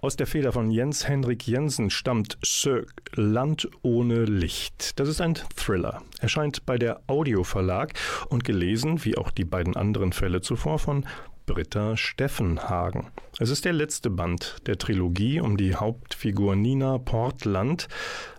Aus 0.02 0.16
der 0.16 0.26
Feder 0.26 0.52
von 0.52 0.70
Jens 0.70 1.08
Henrik 1.08 1.46
Jensen 1.46 1.88
stammt 1.88 2.36
Sir 2.44 2.84
Land 3.14 3.68
ohne 3.82 4.24
Licht. 4.24 4.98
Das 4.98 5.08
ist 5.08 5.20
ein 5.20 5.34
Thriller. 5.56 6.02
Erscheint 6.20 6.66
bei 6.66 6.76
der 6.76 7.00
Audio 7.06 7.44
Verlag 7.44 7.94
und 8.28 8.44
gelesen, 8.44 9.04
wie 9.04 9.16
auch 9.16 9.30
die 9.30 9.44
beiden 9.44 9.76
anderen 9.76 10.12
Fälle 10.12 10.40
zuvor, 10.40 10.78
von 10.78 11.06
Britta 11.46 11.96
Steffenhagen. 11.96 13.08
Es 13.38 13.50
ist 13.50 13.64
der 13.64 13.72
letzte 13.72 14.10
Band 14.10 14.56
der 14.66 14.78
Trilogie 14.78 15.40
um 15.40 15.56
die 15.56 15.74
Hauptfigur 15.74 16.56
Nina 16.56 16.98
Portland, 16.98 17.88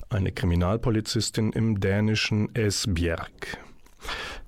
eine 0.10 0.32
Kriminalpolizistin 0.32 1.52
im 1.52 1.80
dänischen 1.80 2.54
Esbjerg. 2.56 3.60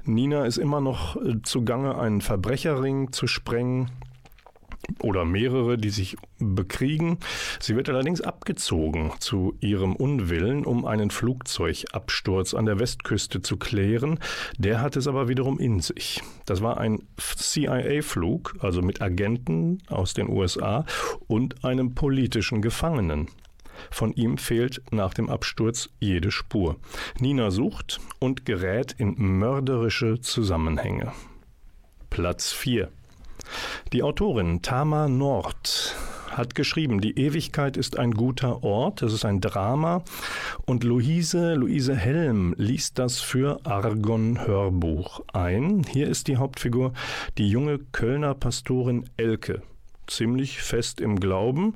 Nina 0.03 0.45
ist 0.45 0.57
immer 0.57 0.81
noch 0.81 1.15
äh, 1.17 1.41
zugange, 1.43 1.97
einen 1.97 2.21
Verbrecherring 2.21 3.11
zu 3.11 3.27
sprengen 3.27 3.91
oder 5.01 5.25
mehrere, 5.25 5.77
die 5.77 5.89
sich 5.89 6.17
bekriegen. 6.39 7.17
Sie 7.59 7.75
wird 7.75 7.89
allerdings 7.89 8.21
abgezogen 8.21 9.11
zu 9.19 9.55
ihrem 9.59 9.95
Unwillen, 9.95 10.65
um 10.65 10.85
einen 10.85 11.11
Flugzeugabsturz 11.11 12.53
an 12.53 12.65
der 12.65 12.79
Westküste 12.79 13.41
zu 13.41 13.57
klären. 13.57 14.19
Der 14.57 14.81
hat 14.81 14.95
es 14.95 15.07
aber 15.07 15.27
wiederum 15.27 15.59
in 15.59 15.79
sich. 15.79 16.21
Das 16.45 16.61
war 16.61 16.77
ein 16.77 17.03
CIA-Flug, 17.17 18.55
also 18.59 18.81
mit 18.81 19.01
Agenten 19.01 19.79
aus 19.87 20.13
den 20.13 20.29
USA 20.29 20.85
und 21.27 21.63
einem 21.63 21.93
politischen 21.95 22.61
Gefangenen. 22.61 23.27
Von 23.91 24.11
ihm 24.13 24.37
fehlt 24.37 24.81
nach 24.91 25.13
dem 25.13 25.29
Absturz 25.29 25.89
jede 25.99 26.31
Spur. 26.31 26.77
Nina 27.19 27.51
sucht 27.51 27.99
und 28.19 28.45
gerät 28.45 28.93
in 28.97 29.15
mörderische 29.17 30.19
Zusammenhänge. 30.19 31.11
Platz 32.09 32.51
4 32.51 32.89
die 33.93 34.03
Autorin 34.03 34.61
Tama 34.61 35.07
Nord 35.07 35.95
hat 36.37 36.55
geschrieben, 36.55 37.01
die 37.01 37.17
Ewigkeit 37.17 37.77
ist 37.77 37.97
ein 37.97 38.11
guter 38.11 38.63
Ort, 38.63 39.01
es 39.01 39.13
ist 39.13 39.25
ein 39.25 39.41
Drama. 39.41 40.03
Und 40.65 40.83
Luise, 40.83 41.55
Luise 41.55 41.95
Helm 41.95 42.53
liest 42.57 42.99
das 42.99 43.19
für 43.19 43.65
Argon 43.65 44.45
Hörbuch 44.45 45.21
ein. 45.33 45.83
Hier 45.83 46.07
ist 46.07 46.27
die 46.27 46.37
Hauptfigur 46.37 46.93
die 47.37 47.49
junge 47.49 47.79
Kölner 47.79 48.35
Pastorin 48.35 49.09
Elke, 49.17 49.61
ziemlich 50.05 50.61
fest 50.61 51.01
im 51.01 51.19
Glauben, 51.19 51.75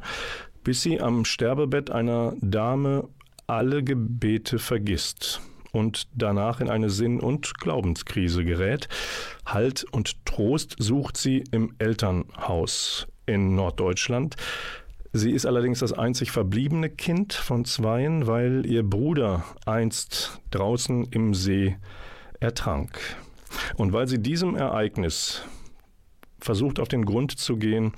bis 0.63 0.81
sie 0.81 1.01
am 1.01 1.25
Sterbebett 1.25 1.89
einer 1.89 2.33
Dame 2.39 3.07
alle 3.47 3.83
Gebete 3.83 4.59
vergisst 4.59 5.41
und 5.71 6.07
danach 6.13 6.61
in 6.61 6.69
eine 6.69 6.89
Sinn- 6.89 7.19
und 7.19 7.57
Glaubenskrise 7.59 8.43
gerät. 8.43 8.87
Halt 9.45 9.85
und 9.91 10.25
Trost 10.25 10.75
sucht 10.79 11.17
sie 11.17 11.43
im 11.51 11.73
Elternhaus 11.79 13.07
in 13.25 13.55
Norddeutschland. 13.55 14.35
Sie 15.13 15.31
ist 15.31 15.45
allerdings 15.45 15.79
das 15.79 15.91
einzig 15.91 16.31
verbliebene 16.31 16.89
Kind 16.89 17.33
von 17.33 17.65
zweien, 17.65 18.27
weil 18.27 18.65
ihr 18.65 18.83
Bruder 18.83 19.43
einst 19.65 20.39
draußen 20.51 21.05
im 21.11 21.33
See 21.33 21.75
ertrank. 22.39 22.97
Und 23.75 23.91
weil 23.91 24.07
sie 24.07 24.19
diesem 24.19 24.55
Ereignis 24.55 25.43
versucht 26.39 26.79
auf 26.79 26.87
den 26.87 27.05
Grund 27.05 27.37
zu 27.37 27.57
gehen, 27.57 27.93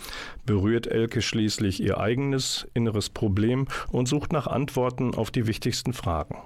berührt 0.46 0.88
Elke 0.88 1.22
schließlich 1.22 1.82
ihr 1.82 2.00
eigenes 2.00 2.68
inneres 2.74 3.10
Problem 3.10 3.68
und 3.90 4.08
sucht 4.08 4.34
nach 4.34 4.48
Antworten 4.48 5.14
auf 5.16 5.32
die 5.32 5.48
wichtigsten 5.48 5.94
Fragen. 5.94 6.38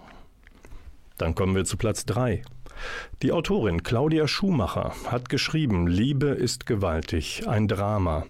Dann 1.17 1.35
kommen 1.35 1.55
wir 1.55 1.65
zu 1.65 1.77
Platz 1.77 2.05
3. 2.05 2.43
Die 3.23 3.31
Autorin 3.31 3.83
Claudia 3.83 4.27
Schumacher 4.27 4.93
hat 5.07 5.29
geschrieben 5.29 5.87
Liebe 5.87 6.27
ist 6.27 6.65
gewaltig, 6.65 7.47
ein 7.47 7.67
Drama. 7.67 8.25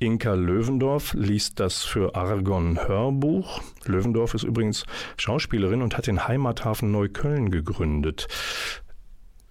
Inka 0.00 0.34
Löwendorf 0.34 1.14
liest 1.14 1.60
das 1.60 1.82
für 1.82 2.14
Argon 2.14 2.78
Hörbuch. 2.86 3.62
Löwendorf 3.86 4.34
ist 4.34 4.42
übrigens 4.42 4.84
Schauspielerin 5.16 5.82
und 5.82 5.96
hat 5.96 6.06
den 6.06 6.28
Heimathafen 6.28 6.90
Neukölln 6.90 7.50
gegründet. 7.50 8.28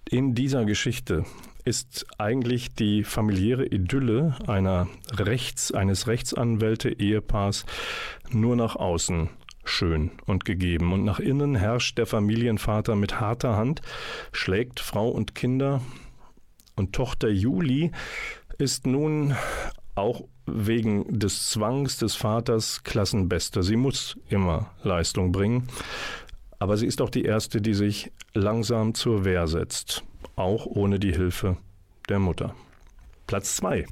In 0.08 0.34
dieser 0.34 0.64
Geschichte 0.64 1.24
ist 1.64 2.06
eigentlich 2.18 2.74
die 2.74 3.04
familiäre 3.04 3.64
Idylle 3.64 4.36
einer 4.46 4.86
Rechts, 5.12 5.72
eines 5.72 6.06
Rechtsanwälte-Ehepaars 6.06 7.64
nur 8.30 8.54
nach 8.54 8.76
außen 8.76 9.30
schön 9.64 10.10
und 10.26 10.44
gegeben. 10.44 10.92
Und 10.92 11.04
nach 11.04 11.20
innen 11.20 11.54
herrscht 11.54 11.98
der 11.98 12.06
Familienvater 12.06 12.96
mit 12.96 13.20
harter 13.20 13.56
Hand, 13.56 13.82
schlägt 14.32 14.80
Frau 14.80 15.08
und 15.08 15.34
Kinder. 15.34 15.80
Und 16.76 16.94
Tochter 16.94 17.28
Juli 17.28 17.92
ist 18.58 18.86
nun 18.86 19.34
auch 19.94 20.24
wegen 20.46 21.18
des 21.18 21.48
Zwangs 21.48 21.98
des 21.98 22.14
Vaters 22.14 22.82
Klassenbeste. 22.84 23.62
Sie 23.62 23.76
muss 23.76 24.18
immer 24.28 24.70
Leistung 24.82 25.32
bringen. 25.32 25.68
Aber 26.58 26.76
sie 26.76 26.86
ist 26.86 27.00
auch 27.00 27.10
die 27.10 27.24
Erste, 27.24 27.60
die 27.60 27.74
sich 27.74 28.12
langsam 28.32 28.94
zur 28.94 29.24
Wehr 29.24 29.46
setzt, 29.46 30.04
auch 30.36 30.66
ohne 30.66 30.98
die 30.98 31.12
Hilfe 31.12 31.56
der 32.08 32.18
Mutter. 32.18 32.54
Platz 33.26 33.56
2. 33.56 33.86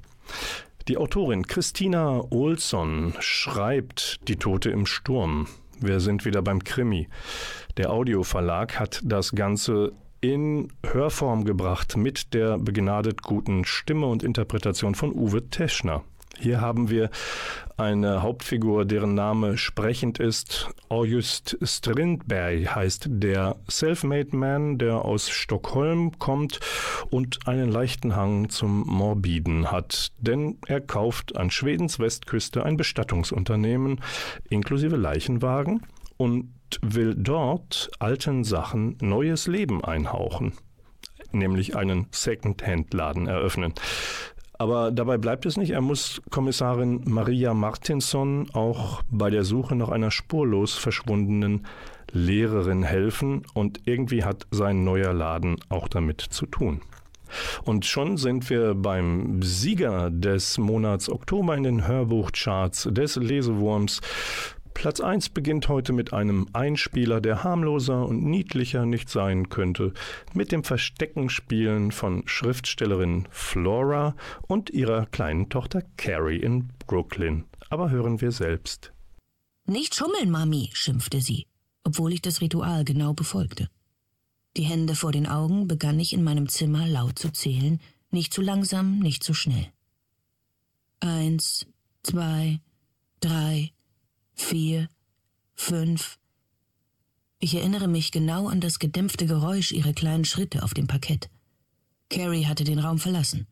Die 0.88 0.96
Autorin 0.96 1.46
Christina 1.46 2.22
Olsson 2.30 3.14
schreibt 3.20 4.26
Die 4.28 4.36
Tote 4.36 4.70
im 4.70 4.86
Sturm. 4.86 5.46
Wir 5.82 6.00
sind 6.00 6.24
wieder 6.24 6.42
beim 6.42 6.62
Krimi. 6.62 7.08
Der 7.76 7.90
Audioverlag 7.90 8.78
hat 8.78 9.00
das 9.04 9.32
Ganze 9.32 9.92
in 10.20 10.68
Hörform 10.86 11.44
gebracht 11.44 11.96
mit 11.96 12.32
der 12.32 12.58
begnadet 12.58 13.22
guten 13.22 13.64
Stimme 13.64 14.06
und 14.06 14.22
Interpretation 14.22 14.94
von 14.94 15.12
Uwe 15.12 15.48
Teschner. 15.48 16.04
Hier 16.42 16.60
haben 16.60 16.90
wir 16.90 17.08
eine 17.76 18.22
Hauptfigur, 18.22 18.84
deren 18.84 19.14
Name 19.14 19.56
sprechend 19.56 20.18
ist. 20.18 20.70
August 20.88 21.56
Strindberg 21.62 22.74
heißt 22.74 23.06
der 23.08 23.54
Selfmade 23.68 24.34
Man, 24.36 24.76
der 24.76 25.04
aus 25.04 25.30
Stockholm 25.30 26.18
kommt 26.18 26.58
und 27.10 27.46
einen 27.46 27.70
leichten 27.70 28.16
Hang 28.16 28.48
zum 28.48 28.80
Morbiden 28.88 29.70
hat. 29.70 30.10
Denn 30.18 30.58
er 30.66 30.80
kauft 30.80 31.36
an 31.36 31.52
Schwedens 31.52 32.00
Westküste 32.00 32.64
ein 32.64 32.76
Bestattungsunternehmen 32.76 34.00
inklusive 34.50 34.96
Leichenwagen 34.96 35.86
und 36.16 36.52
will 36.82 37.14
dort 37.16 37.88
alten 38.00 38.42
Sachen 38.42 38.96
neues 39.00 39.46
Leben 39.46 39.84
einhauchen 39.84 40.54
nämlich 41.34 41.76
einen 41.76 42.08
Second-Hand-Laden 42.10 43.26
eröffnen. 43.26 43.74
Aber 44.62 44.92
dabei 44.92 45.18
bleibt 45.18 45.44
es 45.44 45.56
nicht. 45.56 45.72
Er 45.72 45.80
muss 45.80 46.22
Kommissarin 46.30 47.02
Maria 47.04 47.52
Martinson 47.52 48.46
auch 48.52 49.02
bei 49.10 49.28
der 49.28 49.42
Suche 49.42 49.74
nach 49.74 49.88
einer 49.88 50.12
spurlos 50.12 50.76
verschwundenen 50.76 51.66
Lehrerin 52.12 52.84
helfen 52.84 53.42
und 53.54 53.80
irgendwie 53.86 54.22
hat 54.22 54.46
sein 54.52 54.84
neuer 54.84 55.12
Laden 55.12 55.56
auch 55.68 55.88
damit 55.88 56.20
zu 56.20 56.46
tun. 56.46 56.80
Und 57.64 57.86
schon 57.86 58.16
sind 58.18 58.50
wir 58.50 58.76
beim 58.76 59.42
Sieger 59.42 60.10
des 60.10 60.58
Monats 60.58 61.10
Oktober 61.10 61.56
in 61.56 61.64
den 61.64 61.88
Hörbuchcharts 61.88 62.88
des 62.92 63.16
Lesewurms. 63.16 64.00
Platz 64.74 65.00
1 65.00 65.28
beginnt 65.28 65.68
heute 65.68 65.92
mit 65.92 66.12
einem 66.12 66.48
Einspieler, 66.52 67.20
der 67.20 67.44
harmloser 67.44 68.06
und 68.06 68.24
niedlicher 68.24 68.86
nicht 68.86 69.08
sein 69.08 69.48
könnte, 69.48 69.92
mit 70.34 70.52
dem 70.52 70.64
Versteckenspielen 70.64 71.92
von 71.92 72.26
Schriftstellerin 72.26 73.28
Flora 73.30 74.16
und 74.42 74.70
ihrer 74.70 75.06
kleinen 75.06 75.48
Tochter 75.48 75.82
Carrie 75.96 76.38
in 76.38 76.68
Brooklyn. 76.86 77.44
Aber 77.70 77.90
hören 77.90 78.20
wir 78.20 78.32
selbst. 78.32 78.92
Nicht 79.66 79.94
schummeln, 79.94 80.30
Mami, 80.30 80.70
schimpfte 80.72 81.20
sie, 81.20 81.46
obwohl 81.84 82.12
ich 82.12 82.22
das 82.22 82.40
Ritual 82.40 82.84
genau 82.84 83.14
befolgte. 83.14 83.68
Die 84.56 84.64
Hände 84.64 84.94
vor 84.94 85.12
den 85.12 85.26
Augen 85.26 85.68
begann 85.68 85.98
ich 86.00 86.12
in 86.12 86.24
meinem 86.24 86.48
Zimmer 86.48 86.86
laut 86.86 87.18
zu 87.18 87.30
zählen, 87.30 87.80
nicht 88.10 88.34
zu 88.34 88.42
langsam, 88.42 88.98
nicht 88.98 89.22
zu 89.22 89.32
schnell. 89.32 89.68
Eins, 91.00 91.66
zwei, 92.02 92.60
drei, 93.20 93.72
vier, 94.34 94.88
fünf. 95.54 96.18
Ich 97.38 97.54
erinnere 97.54 97.88
mich 97.88 98.12
genau 98.12 98.48
an 98.48 98.60
das 98.60 98.78
gedämpfte 98.78 99.26
Geräusch 99.26 99.72
ihrer 99.72 99.92
kleinen 99.92 100.24
Schritte 100.24 100.62
auf 100.62 100.74
dem 100.74 100.86
Parkett. 100.86 101.28
Carrie 102.08 102.46
hatte 102.46 102.64
den 102.64 102.78
Raum 102.78 102.98
verlassen. 102.98 103.46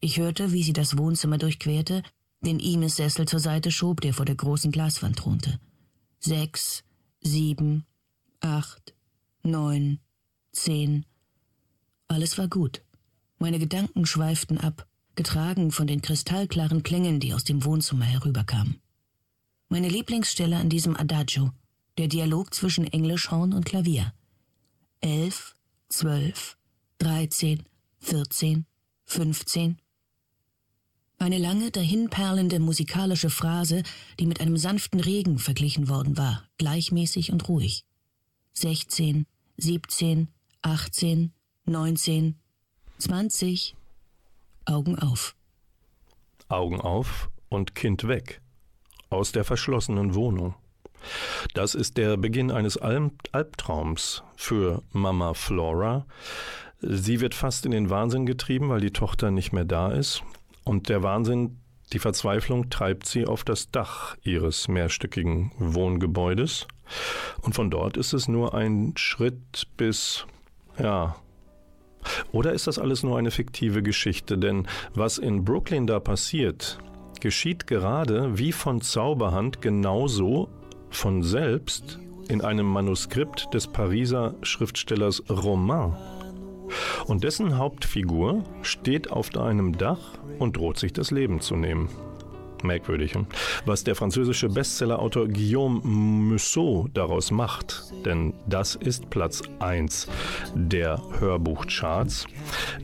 Ich 0.00 0.18
hörte, 0.18 0.52
wie 0.52 0.62
sie 0.62 0.72
das 0.72 0.98
Wohnzimmer 0.98 1.38
durchquerte, 1.38 2.02
den 2.42 2.60
Imes-Sessel 2.60 3.26
zur 3.26 3.40
Seite 3.40 3.70
schob, 3.70 4.02
der 4.02 4.12
vor 4.12 4.26
der 4.26 4.34
großen 4.34 4.70
Glaswand 4.70 5.16
thronte. 5.16 5.58
sechs, 6.20 6.84
sieben, 7.20 7.84
acht, 8.40 8.94
neun, 9.42 9.98
zehn. 10.52 11.06
Alles 12.06 12.36
war 12.38 12.48
gut. 12.48 12.82
Meine 13.38 13.58
Gedanken 13.58 14.06
schweiften 14.06 14.58
ab, 14.58 14.86
getragen 15.16 15.70
von 15.72 15.86
den 15.86 16.02
kristallklaren 16.02 16.82
Klängen, 16.82 17.18
die 17.18 17.34
aus 17.34 17.44
dem 17.44 17.64
Wohnzimmer 17.64 18.04
herüberkamen. 18.04 18.80
Meine 19.68 19.88
Lieblingsstelle 19.88 20.56
an 20.56 20.68
diesem 20.68 20.96
Adagio, 20.96 21.50
der 21.98 22.08
Dialog 22.08 22.54
zwischen 22.54 22.86
Englischhorn 22.86 23.52
und 23.52 23.64
Klavier. 23.64 24.12
Elf, 25.00 25.54
zwölf, 25.88 26.56
dreizehn, 26.98 27.64
vierzehn, 27.98 28.66
fünfzehn. 29.04 29.78
Eine 31.18 31.38
lange, 31.38 31.70
dahinperlende 31.70 32.58
musikalische 32.60 33.30
Phrase, 33.30 33.82
die 34.18 34.26
mit 34.26 34.40
einem 34.40 34.56
sanften 34.56 35.00
Regen 35.00 35.38
verglichen 35.38 35.88
worden 35.88 36.16
war, 36.16 36.48
gleichmäßig 36.58 37.32
und 37.32 37.48
ruhig. 37.48 37.84
Sechzehn, 38.52 39.26
siebzehn, 39.56 40.28
achtzehn, 40.62 41.32
neunzehn, 41.64 42.38
zwanzig. 42.98 43.74
Augen 44.66 44.98
auf. 44.98 45.36
Augen 46.48 46.80
auf 46.80 47.30
und 47.48 47.74
Kind 47.74 48.06
weg. 48.06 48.40
Aus 49.14 49.30
der 49.30 49.44
verschlossenen 49.44 50.16
Wohnung. 50.16 50.56
Das 51.54 51.76
ist 51.76 51.98
der 51.98 52.16
Beginn 52.16 52.50
eines 52.50 52.76
Alb 52.76 53.12
Albtraums 53.30 54.24
für 54.34 54.82
Mama 54.90 55.34
Flora. 55.34 56.04
Sie 56.80 57.20
wird 57.20 57.32
fast 57.32 57.64
in 57.64 57.70
den 57.70 57.90
Wahnsinn 57.90 58.26
getrieben, 58.26 58.70
weil 58.70 58.80
die 58.80 58.90
Tochter 58.90 59.30
nicht 59.30 59.52
mehr 59.52 59.64
da 59.64 59.92
ist. 59.92 60.24
Und 60.64 60.88
der 60.88 61.04
Wahnsinn, 61.04 61.60
die 61.92 62.00
Verzweiflung 62.00 62.70
treibt 62.70 63.06
sie 63.06 63.24
auf 63.24 63.44
das 63.44 63.70
Dach 63.70 64.16
ihres 64.24 64.66
mehrstöckigen 64.66 65.52
Wohngebäudes. 65.58 66.66
Und 67.40 67.54
von 67.54 67.70
dort 67.70 67.96
ist 67.96 68.14
es 68.14 68.26
nur 68.26 68.52
ein 68.52 68.94
Schritt 68.96 69.68
bis, 69.76 70.26
ja, 70.76 71.14
oder 72.32 72.52
ist 72.52 72.66
das 72.66 72.80
alles 72.80 73.04
nur 73.04 73.16
eine 73.16 73.30
fiktive 73.30 73.84
Geschichte? 73.84 74.38
Denn 74.38 74.66
was 74.92 75.18
in 75.18 75.44
Brooklyn 75.44 75.86
da 75.86 76.00
passiert, 76.00 76.80
geschieht 77.20 77.66
gerade 77.66 78.38
wie 78.38 78.52
von 78.52 78.80
Zauberhand 78.80 79.60
genauso 79.62 80.48
von 80.90 81.22
selbst 81.22 81.98
in 82.28 82.40
einem 82.40 82.66
Manuskript 82.66 83.52
des 83.52 83.66
Pariser 83.66 84.34
Schriftstellers 84.42 85.22
Romain. 85.28 85.96
Und 87.06 87.24
dessen 87.24 87.58
Hauptfigur 87.58 88.44
steht 88.62 89.10
auf 89.10 89.36
einem 89.36 89.76
Dach 89.76 90.18
und 90.38 90.56
droht 90.56 90.78
sich 90.78 90.92
das 90.92 91.10
Leben 91.10 91.40
zu 91.40 91.56
nehmen. 91.56 91.88
Merkwürdig. 92.64 93.14
Was 93.64 93.84
der 93.84 93.94
französische 93.94 94.48
Bestsellerautor 94.48 95.28
Guillaume 95.28 95.80
Musso 95.84 96.88
daraus 96.92 97.30
macht, 97.30 97.84
denn 98.04 98.34
das 98.46 98.74
ist 98.74 99.10
Platz 99.10 99.42
1 99.60 100.08
der 100.54 101.00
Hörbuchcharts. 101.20 102.26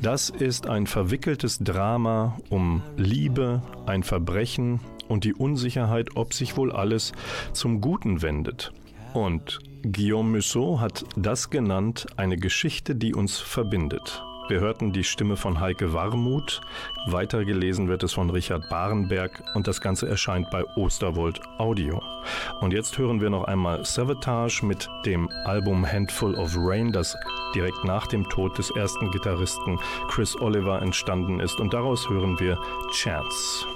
Das 0.00 0.30
ist 0.30 0.68
ein 0.68 0.86
verwickeltes 0.86 1.58
Drama 1.58 2.38
um 2.48 2.82
Liebe, 2.96 3.62
ein 3.86 4.02
Verbrechen 4.02 4.80
und 5.08 5.24
die 5.24 5.34
Unsicherheit, 5.34 6.16
ob 6.16 6.34
sich 6.34 6.56
wohl 6.56 6.70
alles 6.70 7.12
zum 7.52 7.80
Guten 7.80 8.22
wendet. 8.22 8.72
Und 9.12 9.58
Guillaume 9.82 10.36
Musso 10.36 10.80
hat 10.80 11.04
das 11.16 11.50
genannt 11.50 12.06
eine 12.16 12.36
Geschichte, 12.36 12.94
die 12.94 13.14
uns 13.14 13.38
verbindet. 13.38 14.22
Wir 14.50 14.58
hörten 14.58 14.92
die 14.92 15.04
Stimme 15.04 15.36
von 15.36 15.60
Heike 15.60 15.92
Warmuth, 15.92 16.60
weitergelesen 17.06 17.86
wird 17.86 18.02
es 18.02 18.14
von 18.14 18.30
Richard 18.30 18.68
Barenberg 18.68 19.44
und 19.54 19.68
das 19.68 19.80
Ganze 19.80 20.08
erscheint 20.08 20.50
bei 20.50 20.64
Osterwold 20.74 21.40
Audio. 21.58 22.02
Und 22.60 22.72
jetzt 22.72 22.98
hören 22.98 23.20
wir 23.20 23.30
noch 23.30 23.44
einmal 23.44 23.84
Savatage 23.84 24.66
mit 24.66 24.88
dem 25.06 25.30
Album 25.44 25.86
Handful 25.86 26.34
of 26.34 26.56
Rain, 26.56 26.90
das 26.90 27.16
direkt 27.54 27.84
nach 27.84 28.08
dem 28.08 28.28
Tod 28.28 28.58
des 28.58 28.70
ersten 28.70 29.12
Gitarristen 29.12 29.78
Chris 30.08 30.34
Oliver 30.40 30.82
entstanden 30.82 31.38
ist. 31.38 31.60
Und 31.60 31.72
daraus 31.72 32.10
hören 32.10 32.40
wir 32.40 32.58
Chance. 32.90 33.68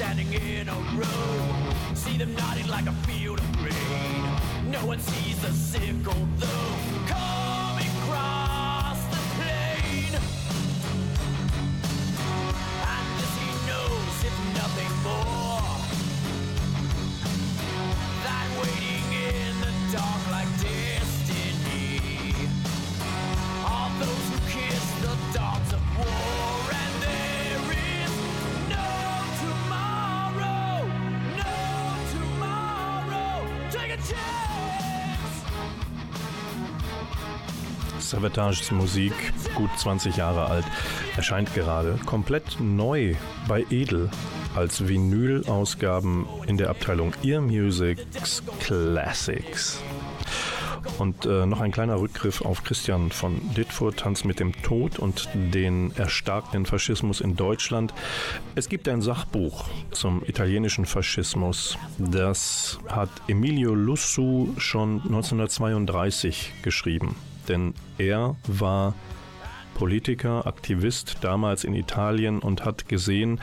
Standing 0.00 0.32
in 0.32 0.66
a 0.66 0.74
row. 0.96 1.74
See 1.92 2.16
them 2.16 2.34
nodding 2.34 2.66
like 2.68 2.86
a 2.86 2.92
field 3.06 3.38
of 3.38 3.52
grain. 3.58 4.24
No 4.70 4.78
one 4.86 4.98
sees 4.98 5.38
the 5.42 5.52
sickle 5.52 6.26
though. 6.38 6.74
Coming 7.06 7.90
across 8.00 8.98
the 9.12 9.20
plain. 9.36 10.12
And 12.94 13.06
this 13.18 13.34
he 13.42 13.50
knows, 13.68 14.24
if 14.24 14.36
nothing 14.56 14.92
more 15.02 15.39
Savages 38.10 38.72
Musik, 38.72 39.12
gut 39.54 39.70
20 39.76 40.16
Jahre 40.16 40.46
alt, 40.46 40.64
erscheint 41.16 41.54
gerade 41.54 41.96
komplett 42.06 42.58
neu 42.58 43.14
bei 43.46 43.64
Edel 43.70 44.10
als 44.56 44.88
Vinyl-Ausgaben 44.88 46.26
in 46.48 46.56
der 46.56 46.70
Abteilung 46.70 47.12
Ear 47.22 47.40
Music's 47.40 48.42
Classics. 48.58 49.80
Und 50.98 51.24
äh, 51.24 51.46
noch 51.46 51.60
ein 51.60 51.70
kleiner 51.70 52.00
Rückgriff 52.00 52.42
auf 52.42 52.64
Christian 52.64 53.10
von 53.12 53.40
Dittfurt, 53.54 54.00
Tanz 54.00 54.24
mit 54.24 54.40
dem 54.40 54.60
Tod 54.62 54.98
und 54.98 55.28
den 55.34 55.92
erstarkten 55.96 56.66
Faschismus 56.66 57.20
in 57.20 57.36
Deutschland. 57.36 57.94
Es 58.56 58.68
gibt 58.68 58.88
ein 58.88 59.02
Sachbuch 59.02 59.68
zum 59.92 60.24
italienischen 60.26 60.84
Faschismus. 60.84 61.78
Das 61.98 62.80
hat 62.88 63.10
Emilio 63.28 63.74
Lussu 63.74 64.48
schon 64.58 65.00
1932 65.02 66.52
geschrieben. 66.62 67.14
Denn 67.50 67.74
er 67.98 68.36
war 68.46 68.94
Politiker, 69.74 70.46
Aktivist 70.46 71.16
damals 71.22 71.64
in 71.64 71.74
Italien 71.74 72.38
und 72.38 72.64
hat 72.64 72.88
gesehen, 72.88 73.40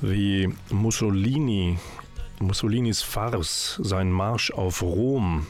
wie 0.00 0.52
Mussolini 0.70 1.78
Mussolinis 2.40 3.02
Farce, 3.02 3.80
sein 3.82 4.10
Marsch 4.10 4.50
auf 4.50 4.82
Rom, 4.82 5.46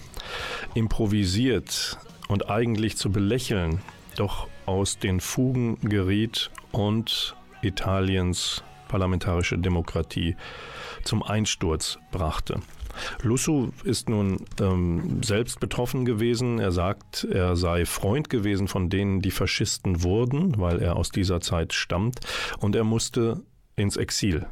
improvisiert 0.74 1.98
und 2.28 2.50
eigentlich 2.50 2.98
zu 2.98 3.10
belächeln, 3.10 3.80
doch 4.16 4.46
aus 4.66 4.98
den 4.98 5.20
Fugen 5.20 5.78
geriet 5.80 6.50
und 6.72 7.34
Italiens 7.62 8.62
parlamentarische 8.88 9.58
Demokratie 9.58 10.36
zum 11.02 11.22
Einsturz 11.22 11.98
brachte. 12.12 12.60
Lussu 13.22 13.70
ist 13.84 14.08
nun 14.08 14.38
ähm, 14.60 15.22
selbst 15.22 15.60
betroffen 15.60 16.04
gewesen. 16.04 16.58
Er 16.58 16.72
sagt, 16.72 17.24
er 17.24 17.56
sei 17.56 17.86
Freund 17.86 18.30
gewesen 18.30 18.68
von 18.68 18.90
denen, 18.90 19.20
die 19.20 19.30
Faschisten 19.30 20.02
wurden, 20.02 20.58
weil 20.58 20.80
er 20.80 20.96
aus 20.96 21.10
dieser 21.10 21.40
Zeit 21.40 21.72
stammt. 21.72 22.20
Und 22.58 22.76
er 22.76 22.84
musste 22.84 23.42
ins 23.76 23.96
Exil 23.96 24.46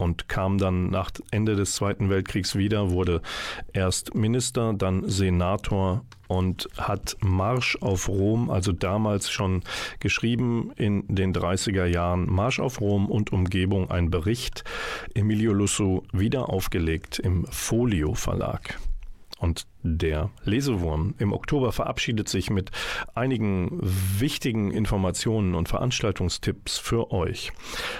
und 0.00 0.28
kam 0.28 0.58
dann 0.58 0.90
nach 0.90 1.10
Ende 1.30 1.56
des 1.56 1.74
Zweiten 1.74 2.10
Weltkriegs 2.10 2.56
wieder, 2.56 2.90
wurde 2.90 3.20
erst 3.72 4.14
Minister, 4.14 4.72
dann 4.72 5.08
Senator 5.08 6.04
und 6.28 6.68
hat 6.76 7.16
Marsch 7.20 7.76
auf 7.80 8.08
Rom, 8.08 8.50
also 8.50 8.72
damals 8.72 9.30
schon 9.30 9.62
geschrieben 9.98 10.72
in 10.76 11.04
den 11.08 11.34
30er 11.34 11.86
Jahren, 11.86 12.30
Marsch 12.30 12.60
auf 12.60 12.80
Rom 12.80 13.10
und 13.10 13.32
Umgebung, 13.32 13.90
ein 13.90 14.10
Bericht, 14.10 14.64
Emilio 15.14 15.52
Lusso 15.52 16.04
wieder 16.12 16.48
aufgelegt 16.48 17.18
im 17.18 17.44
Folio 17.46 18.14
Verlag. 18.14 18.78
Und 19.40 19.66
der 19.82 20.30
Lesewurm 20.44 21.14
im 21.18 21.32
Oktober 21.32 21.72
verabschiedet 21.72 22.28
sich 22.28 22.50
mit 22.50 22.70
einigen 23.14 23.78
wichtigen 23.80 24.70
Informationen 24.70 25.54
und 25.54 25.68
Veranstaltungstipps 25.68 26.78
für 26.78 27.10
euch. 27.10 27.50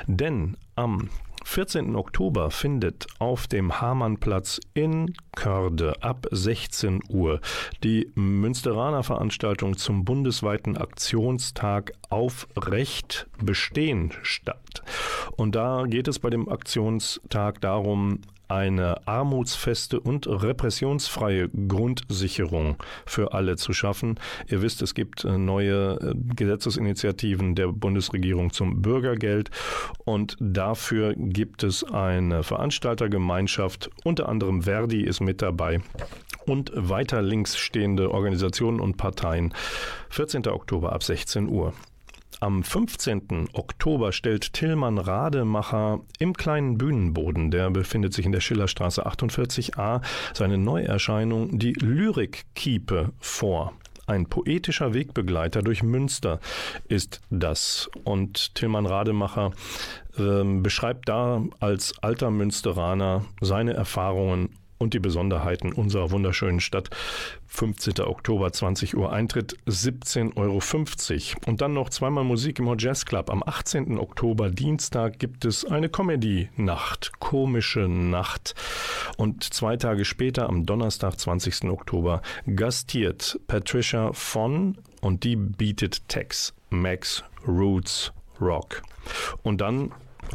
Denn 0.06 0.58
am 0.76 1.08
14. 1.44 1.96
Oktober 1.96 2.50
findet 2.50 3.06
auf 3.18 3.46
dem 3.46 3.80
Hamannplatz 3.80 4.60
in 4.74 5.14
Körde 5.34 6.02
ab 6.02 6.26
16 6.30 7.00
Uhr 7.08 7.40
die 7.82 8.10
Münsteraner 8.14 9.02
Veranstaltung 9.02 9.76
zum 9.76 10.04
bundesweiten 10.04 10.76
Aktionstag 10.76 11.92
auf 12.08 12.48
Recht 12.56 13.26
bestehen 13.42 14.12
statt. 14.22 14.82
Und 15.36 15.54
da 15.54 15.84
geht 15.86 16.08
es 16.08 16.18
bei 16.18 16.30
dem 16.30 16.48
Aktionstag 16.48 17.60
darum, 17.60 18.20
eine 18.50 19.06
armutsfeste 19.06 20.00
und 20.00 20.26
repressionsfreie 20.26 21.48
Grundsicherung 21.48 22.76
für 23.06 23.32
alle 23.32 23.56
zu 23.56 23.72
schaffen. 23.72 24.18
Ihr 24.48 24.62
wisst, 24.62 24.82
es 24.82 24.94
gibt 24.94 25.24
äh, 25.24 25.38
neue 25.38 25.98
äh, 26.00 26.14
Gesetzesinitiativen 26.34 27.54
der 27.54 27.68
Bundesregierung 27.68 28.52
zum 28.52 28.82
Bürgergeld 28.82 29.50
und 30.04 30.36
dafür 30.40 31.14
gibt 31.16 31.62
es 31.62 31.84
eine 31.84 32.42
Veranstaltergemeinschaft, 32.42 33.90
unter 34.04 34.28
anderem 34.28 34.62
Verdi 34.62 35.02
ist 35.02 35.20
mit 35.20 35.42
dabei 35.42 35.80
und 36.46 36.72
weiter 36.74 37.22
links 37.22 37.56
stehende 37.56 38.10
Organisationen 38.10 38.80
und 38.80 38.96
Parteien. 38.96 39.54
14. 40.10 40.46
Oktober 40.48 40.92
ab 40.92 41.02
16 41.02 41.48
Uhr. 41.48 41.72
Am 42.42 42.62
15. 42.62 43.50
Oktober 43.52 44.12
stellt 44.12 44.54
Tillmann 44.54 44.96
Rademacher 44.96 46.00
im 46.18 46.32
kleinen 46.32 46.78
Bühnenboden, 46.78 47.50
der 47.50 47.70
befindet 47.70 48.14
sich 48.14 48.24
in 48.24 48.32
der 48.32 48.40
Schillerstraße 48.40 49.06
48a, 49.06 50.00
seine 50.32 50.56
Neuerscheinung 50.56 51.58
Die 51.58 51.74
Lyrikkiepe 51.74 53.12
vor. 53.18 53.74
Ein 54.06 54.24
poetischer 54.24 54.94
Wegbegleiter 54.94 55.60
durch 55.60 55.82
Münster 55.82 56.40
ist 56.88 57.20
das. 57.28 57.90
Und 58.04 58.54
Tillmann 58.54 58.86
Rademacher 58.86 59.52
äh, 60.16 60.42
beschreibt 60.42 61.10
da 61.10 61.44
als 61.60 61.92
alter 62.00 62.30
Münsteraner 62.30 63.26
seine 63.42 63.74
Erfahrungen 63.74 64.48
und 64.80 64.94
die 64.94 64.98
Besonderheiten 64.98 65.72
unserer 65.72 66.10
wunderschönen 66.10 66.58
Stadt. 66.58 66.88
15. 67.46 68.00
Oktober, 68.00 68.50
20 68.50 68.96
Uhr 68.96 69.12
Eintritt, 69.12 69.56
17,50 69.66 70.36
Euro. 70.36 71.40
Und 71.46 71.60
dann 71.60 71.74
noch 71.74 71.90
zweimal 71.90 72.24
Musik 72.24 72.58
im 72.58 72.78
Jazz 72.78 73.04
Club. 73.04 73.28
Am 73.30 73.42
18. 73.44 73.98
Oktober, 73.98 74.48
Dienstag, 74.50 75.18
gibt 75.18 75.44
es 75.44 75.66
eine 75.66 75.90
Comedy-Nacht, 75.90 77.12
komische 77.20 77.88
Nacht. 77.88 78.54
Und 79.18 79.44
zwei 79.44 79.76
Tage 79.76 80.06
später, 80.06 80.48
am 80.48 80.64
Donnerstag, 80.64 81.18
20. 81.18 81.64
Oktober, 81.64 82.22
gastiert 82.46 83.38
Patricia 83.46 84.12
von 84.14 84.78
und 85.02 85.24
die 85.24 85.36
bietet 85.36 86.08
Tex, 86.08 86.54
Max, 86.70 87.22
Roots, 87.46 88.12
Rock. 88.40 88.82
Und 89.42 89.60
dann 89.60 89.92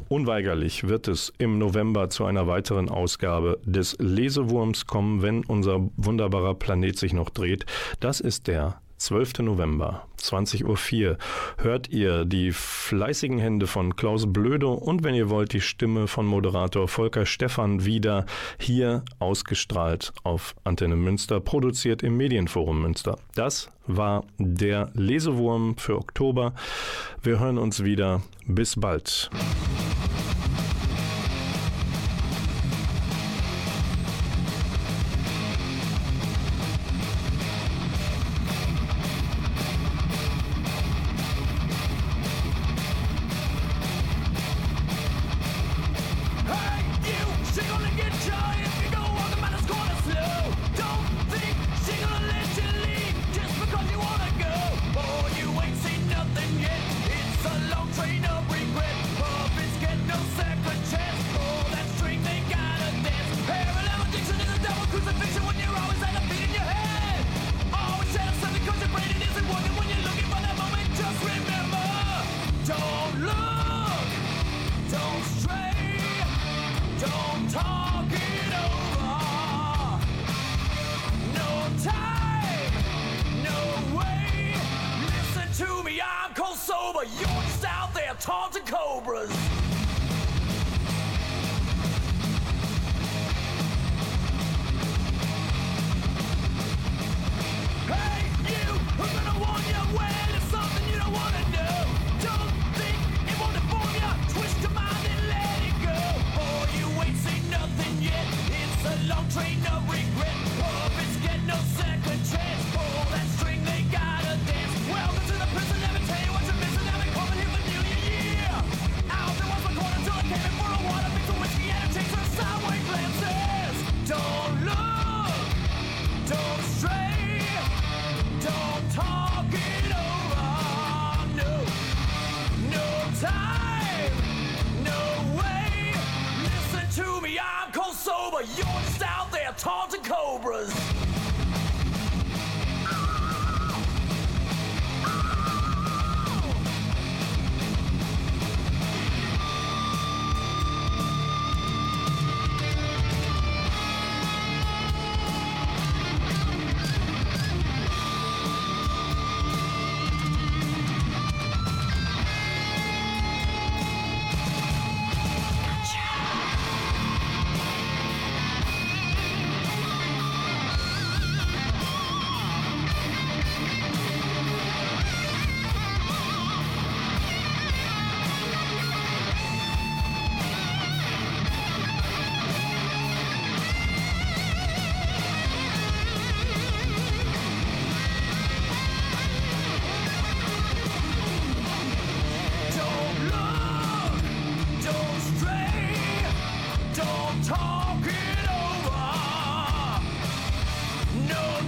Unweigerlich 0.08 0.88
wird 0.88 1.08
es 1.08 1.34
im 1.38 1.58
November 1.58 2.10
zu 2.10 2.26
einer 2.26 2.48
weiteren 2.48 2.90
Ausgabe 2.90 3.60
des 3.66 3.98
Lesewurms 4.00 4.86
kommen, 4.86 5.22
wenn 5.22 5.44
unser 5.46 5.90
wunderbarer 5.98 6.56
Planet 6.56 6.98
sich 6.98 7.14
noch 7.14 7.30
dreht. 7.30 7.66
Das 8.00 8.20
ist 8.20 8.48
der 8.48 8.80
12. 8.98 9.40
November, 9.40 10.08
20.04 10.32 11.10
Uhr, 11.10 11.18
hört 11.58 11.90
ihr 11.90 12.26
die 12.26 12.52
fleißigen 12.52 13.40
Hände 13.40 13.68
von 13.68 13.96
Klaus 13.96 14.32
Blödo 14.32 14.74
und 14.74 15.04
wenn 15.04 15.16
ihr 15.16 15.30
wollt, 15.30 15.54
die 15.54 15.62
Stimme 15.62 16.08
von 16.08 16.26
Moderator 16.26 16.88
Volker 16.88 17.26
Stephan 17.26 17.86
wieder 17.86 18.26
hier 18.58 19.04
ausgestrahlt 19.20 20.14
auf 20.24 20.56
Antenne 20.64 20.96
Münster, 20.96 21.40
produziert 21.40 22.04
im 22.04 22.18
Medienforum 22.18 22.82
Münster. 22.82 23.18
Das 23.36 23.70
war 23.88 24.26
der 24.38 24.92
Lesewurm 24.94 25.78
für 25.78 25.98
Oktober. 25.98 26.54
Wir 27.22 27.40
hören 27.40 27.58
uns 27.58 27.84
wieder. 27.84 28.22
Bis 28.48 28.76
bald. 28.80 29.30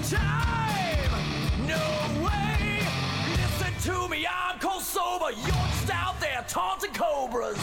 time. 0.09 1.11
No 1.67 2.23
way. 2.23 2.87
Listen 3.35 3.73
to 3.91 4.07
me, 4.07 4.25
I'm 4.25 4.59
cold 4.59 4.83
sober. 4.83 5.31
just 5.31 5.91
out 5.91 6.19
there 6.19 6.45
taunting 6.47 6.93
cobras. 6.93 7.57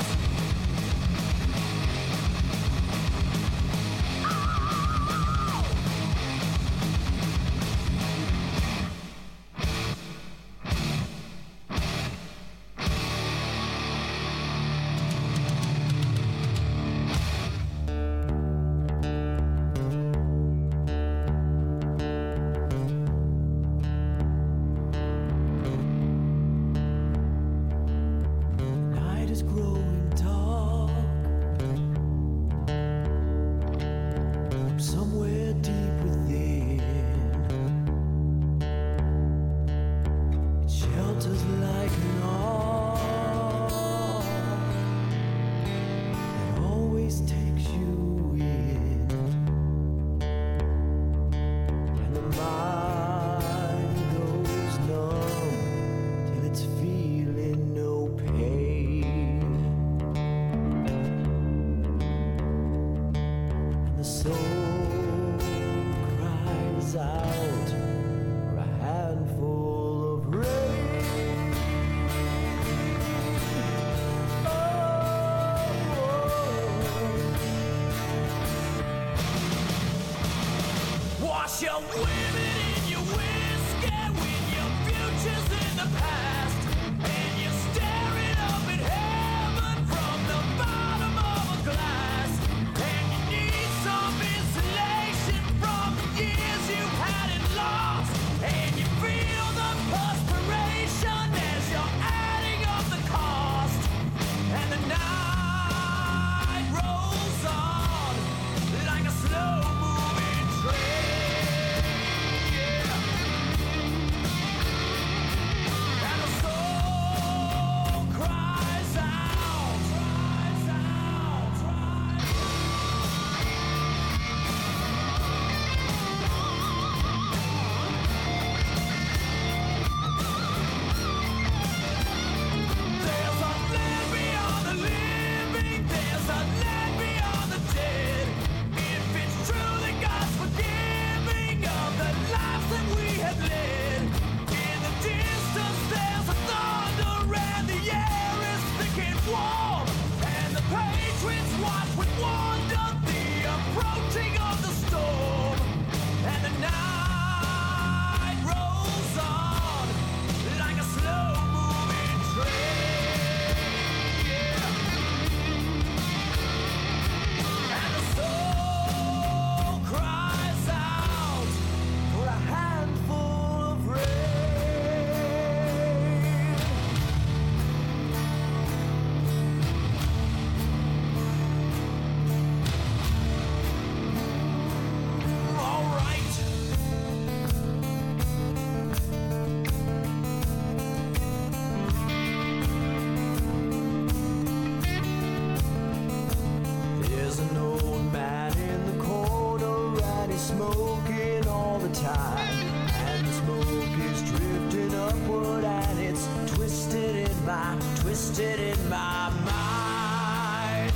twisted 208.15 208.61
in 208.61 208.89
my 208.89 209.29
mind. 209.45 210.93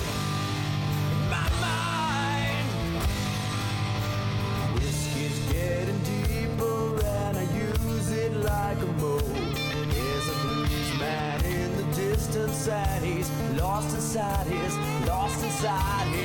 In 1.16 1.28
my 1.28 1.48
mind. 1.60 2.66
Whiskey's 4.74 5.38
getting 5.52 5.98
deeper, 6.04 7.04
and 7.04 7.38
I 7.38 7.42
use 7.42 8.12
it 8.12 8.32
like 8.36 8.78
a 8.78 8.92
mold. 9.02 9.22
There's 9.24 10.28
a 10.28 10.36
blues 10.42 10.90
man 11.00 11.44
in 11.44 11.76
the 11.78 11.86
distance, 11.96 12.68
and 12.68 13.04
he's 13.04 13.30
lost 13.60 13.96
inside 13.96 14.46
his, 14.46 14.76
lost 15.08 15.42
inside 15.42 16.06
his. 16.06 16.17